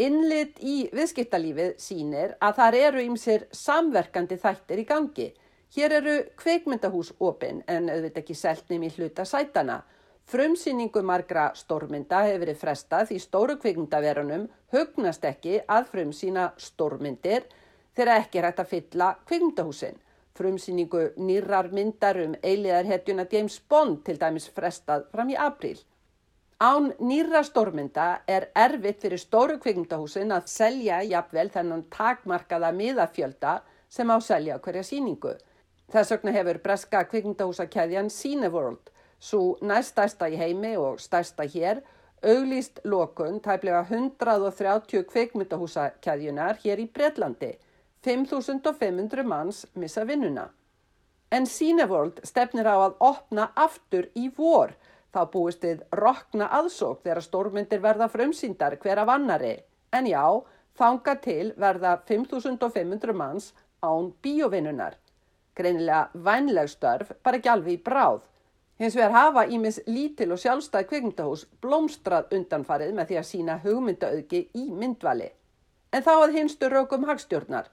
Innlit 0.00 0.60
í 0.62 0.88
viðskiptalífið 0.94 1.74
sínir 1.82 2.36
að 2.40 2.60
þar 2.60 2.78
eru 2.80 3.02
ímsir 3.04 3.48
samverkandi 3.52 4.38
þættir 4.40 4.84
í 4.84 4.88
gangi. 4.88 5.30
Hér 5.74 5.96
eru 6.00 6.14
kveikmyndahús 6.40 7.12
opinn 7.18 7.64
en 7.66 7.90
auðvitað 7.90 8.22
ekki 8.22 8.38
seltnum 8.38 8.86
í 8.86 8.92
hluta 8.94 9.26
sætana 9.28 9.82
Frumsýningu 10.30 11.00
margra 11.02 11.48
stórmynda 11.58 12.20
hefur 12.22 12.44
verið 12.44 12.58
frestað 12.60 13.08
því 13.08 13.16
stóru 13.18 13.56
kvikmyndaverunum 13.58 14.44
hugnast 14.70 15.24
ekki 15.26 15.56
að 15.66 15.88
frumsýna 15.90 16.44
stórmyndir 16.66 17.48
þegar 17.98 18.20
ekki 18.20 18.38
er 18.38 18.46
hægt 18.46 18.62
að 18.62 18.70
fylla 18.74 19.08
kvikmyndahúsin. 19.26 19.98
Frumsýningu 20.38 21.02
nýrar 21.16 21.70
myndar 21.72 22.20
um 22.24 22.36
eiliðarhetjuna 22.42 23.26
James 23.32 23.58
Bond 23.68 24.04
til 24.04 24.18
dæmis 24.20 24.48
frestað 24.54 25.08
fram 25.12 25.32
í 25.32 25.38
apríl. 25.48 25.78
Án 26.60 26.92
nýra 27.00 27.42
stórmynda 27.44 28.20
er 28.28 28.50
erfitt 28.54 29.00
fyrir 29.00 29.20
stóru 29.20 29.58
kvikmyndahúsin 29.58 30.32
að 30.36 30.48
selja 30.52 31.00
jafnvel 31.02 31.48
þennan 31.50 31.86
takmarkaða 31.90 32.72
miðafjölda 32.76 33.60
sem 33.88 34.10
á 34.12 34.16
selja 34.20 34.58
hverja 34.58 34.84
síningu. 34.84 35.34
Þess 35.90 36.14
vegna 36.14 36.36
hefur 36.36 36.60
breska 36.62 37.04
kvikmyndahúsakæðjan 37.10 38.12
Cineworld 38.12 38.92
Svo 39.20 39.58
næststærsta 39.60 40.30
í 40.32 40.36
heimi 40.40 40.76
og 40.80 41.00
stærsta 41.04 41.44
hér 41.44 41.82
auglýst 42.24 42.80
lokun 42.88 43.40
tæplega 43.44 43.82
130 43.84 45.04
kveikmyndahúsakæðjunar 45.10 46.60
hér 46.62 46.80
í 46.80 46.86
Breitlandi. 46.88 47.50
5.500 48.06 49.24
manns 49.24 49.66
missa 49.74 50.06
vinnuna. 50.06 50.48
En 51.30 51.46
Cineworld 51.46 52.22
stefnir 52.24 52.66
á 52.66 52.76
að 52.80 52.96
opna 52.98 53.50
aftur 53.54 54.08
í 54.16 54.30
vor. 54.36 54.72
Þá 55.12 55.20
búist 55.32 55.64
við 55.66 55.82
rokna 55.92 56.48
aðsók 56.58 57.02
þegar 57.04 57.22
stórmyndir 57.22 57.82
verða 57.82 58.08
frumsýndar 58.08 58.78
hver 58.82 59.02
af 59.02 59.12
annari. 59.14 59.52
En 59.92 60.06
já, 60.06 60.24
þanga 60.78 61.14
til 61.22 61.52
verða 61.58 61.96
5.500 62.08 63.12
manns 63.14 63.52
án 63.82 64.12
bíovinnunar. 64.22 64.96
Greinilega 65.54 66.08
vænleg 66.14 66.70
störf, 66.70 67.12
bara 67.22 67.36
ekki 67.36 67.50
alveg 67.52 67.78
í 67.78 67.82
bráð. 67.84 68.22
Hins 68.80 68.96
vegar 68.96 69.12
hafa 69.12 69.44
ímis 69.44 69.80
lítil 69.86 70.30
og 70.32 70.40
sjálfstæð 70.40 70.86
kvikmyndahús 70.88 71.42
blómstrað 71.60 72.30
undanfarið 72.32 72.94
með 72.96 73.10
því 73.10 73.18
að 73.20 73.28
sína 73.28 73.58
hugmyndaauðgi 73.60 74.40
í 74.56 74.70
myndvali. 74.72 75.28
En 75.92 76.06
þá 76.06 76.12
að 76.14 76.38
hinstu 76.38 76.70
rökum 76.72 77.04
hagstjórnar. 77.04 77.68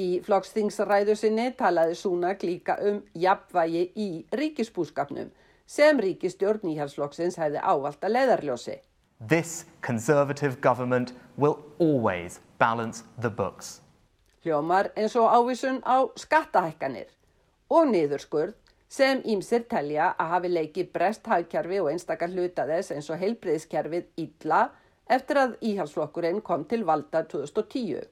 Í 0.00 0.20
flokksþingsræðu 0.24 1.14
sinni 1.18 1.50
talaði 1.58 1.96
Súnak 1.98 2.44
líka 2.46 2.76
um 2.86 3.00
jafnvægi 3.18 3.82
í 4.00 4.08
ríkisbúskapnum 4.40 5.28
sem 5.70 6.00
ríkistjórn 6.00 6.64
nýhalsflokksins 6.64 7.36
hefði 7.40 7.60
ávalt 7.60 8.06
að 8.06 8.14
leiðarljósi. 8.16 8.76
This 9.20 9.66
conservative 9.82 10.60
government 10.64 11.12
will 11.36 11.58
always 11.78 12.40
balance 12.58 13.04
the 13.20 13.30
books. 13.30 13.80
Hljómar 14.44 14.88
eins 14.96 15.16
og 15.20 15.28
ávísun 15.28 15.82
á 15.84 16.08
skattahækkanir 16.16 17.10
og 17.68 17.90
niðurskurð 17.90 18.54
sem 18.88 19.20
ímsir 19.28 19.66
telja 19.68 20.14
að 20.16 20.30
hafi 20.34 20.52
leikið 20.54 20.88
brest 20.94 21.28
hagkerfi 21.28 21.82
og 21.82 21.90
einstakar 21.92 22.32
hluta 22.32 22.64
þess 22.70 22.94
eins 22.96 23.10
og 23.12 23.20
heilbreyðskerfið 23.20 24.08
illa 24.24 24.62
eftir 25.10 25.42
að 25.42 25.58
íhalsflokkurinn 25.72 26.40
kom 26.46 26.64
til 26.64 26.86
valda 26.88 27.26
2010. 27.28 28.08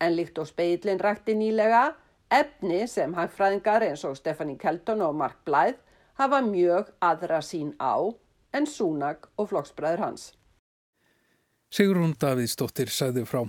En 0.00 0.14
líkt 0.16 0.38
og 0.38 0.46
speillin 0.46 1.00
rætti 1.00 1.34
nýlega, 1.34 1.92
efni 2.30 2.86
sem 2.86 3.14
hagfræðingar 3.14 3.86
eins 3.88 4.04
og 4.04 4.16
Stefanie 4.16 4.58
Kelton 4.58 5.02
og 5.02 5.14
Mark 5.14 5.40
Blythe 5.44 5.80
hafa 6.18 6.40
mjög 6.42 6.92
aðra 7.00 7.40
sín 7.42 7.74
á 7.78 7.94
en 8.52 8.66
Súnag 8.66 9.28
og 9.36 9.50
flokksbræður 9.50 10.04
hans. 10.04 10.32
Sigrún 11.70 12.14
Davíðsdóttir 12.16 12.88
sæði 12.88 13.26
frá. 13.28 13.42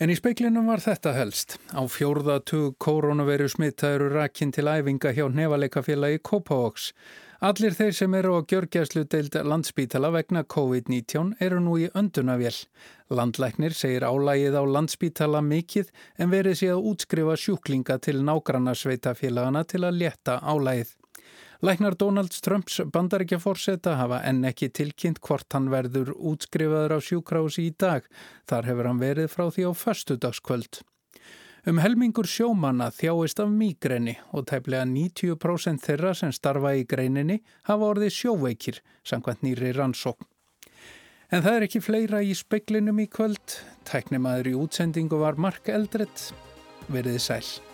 En 0.00 0.08
í 0.08 0.16
speiklinum 0.16 0.70
var 0.70 0.80
þetta 0.80 1.12
helst. 1.12 1.58
Á 1.76 1.84
fjórðatug 1.84 2.78
koronaviru 2.80 3.50
smitta 3.52 3.90
eru 3.96 4.08
rakinn 4.14 4.52
til 4.54 4.70
æfinga 4.70 5.12
hjá 5.12 5.26
nefaleikafélagi 5.28 6.22
Kópavóks. 6.24 6.92
Allir 7.40 7.72
þeir 7.72 7.94
sem 7.96 8.14
eru 8.18 8.34
á 8.36 8.44
gjörgjæslu 8.44 9.06
deild 9.08 9.36
landsbítala 9.48 10.10
vegna 10.12 10.42
COVID-19 10.44 11.30
eru 11.40 11.62
nú 11.64 11.78
í 11.80 11.86
öndunavél. 11.96 12.52
Landlæknir 13.08 13.72
segir 13.72 14.04
álægið 14.04 14.58
á 14.60 14.64
landsbítala 14.68 15.40
mikið 15.40 15.88
en 16.20 16.28
verið 16.34 16.58
sé 16.60 16.68
að 16.74 16.90
útskrifa 16.90 17.38
sjúklinga 17.40 17.96
til 18.04 18.20
nágranna 18.28 18.74
sveitafélagana 18.76 19.64
til 19.64 19.80
að 19.88 19.96
leta 20.02 20.36
álægið. 20.44 20.92
Læknar 21.64 21.96
Donald 21.96 22.36
Trumps 22.44 22.76
bandaríkja 22.92 23.40
fórseta 23.40 23.96
hafa 23.96 24.20
enn 24.28 24.44
ekki 24.44 24.68
tilkynnt 24.76 25.24
hvort 25.24 25.48
hann 25.56 25.72
verður 25.72 26.12
útskrifaður 26.12 26.96
á 26.96 26.98
sjúkrási 27.00 27.70
í 27.70 27.72
dag. 27.72 28.04
Þar 28.52 28.68
hefur 28.68 28.92
hann 28.92 29.00
verið 29.00 29.32
frá 29.32 29.48
því 29.48 29.64
á 29.64 29.72
förstudagskvöld. 29.72 30.84
Um 31.68 31.76
helmingur 31.76 32.24
sjómanna 32.24 32.86
þjáist 32.96 33.42
af 33.42 33.50
mýgreni 33.52 34.14
og 34.32 34.46
tæplega 34.48 34.86
90% 34.88 35.84
þeirra 35.84 36.14
sem 36.16 36.32
starfa 36.32 36.72
í 36.78 36.86
greininni 36.88 37.42
hafa 37.68 37.90
orðið 37.92 38.14
sjóveikir, 38.16 38.80
samkvæmt 39.04 39.44
nýri 39.44 39.74
rannsókn. 39.76 40.24
En 41.30 41.44
það 41.44 41.58
er 41.58 41.66
ekki 41.68 41.82
fleira 41.84 42.22
í 42.24 42.32
speklinum 42.34 43.04
í 43.04 43.10
kvöld. 43.12 43.60
Tæknimaður 43.86 44.54
í 44.54 44.58
útsendingu 44.64 45.20
var 45.20 45.36
Mark 45.36 45.68
Eldredd. 45.68 46.30
Verðið 46.88 47.20
sæl. 47.28 47.69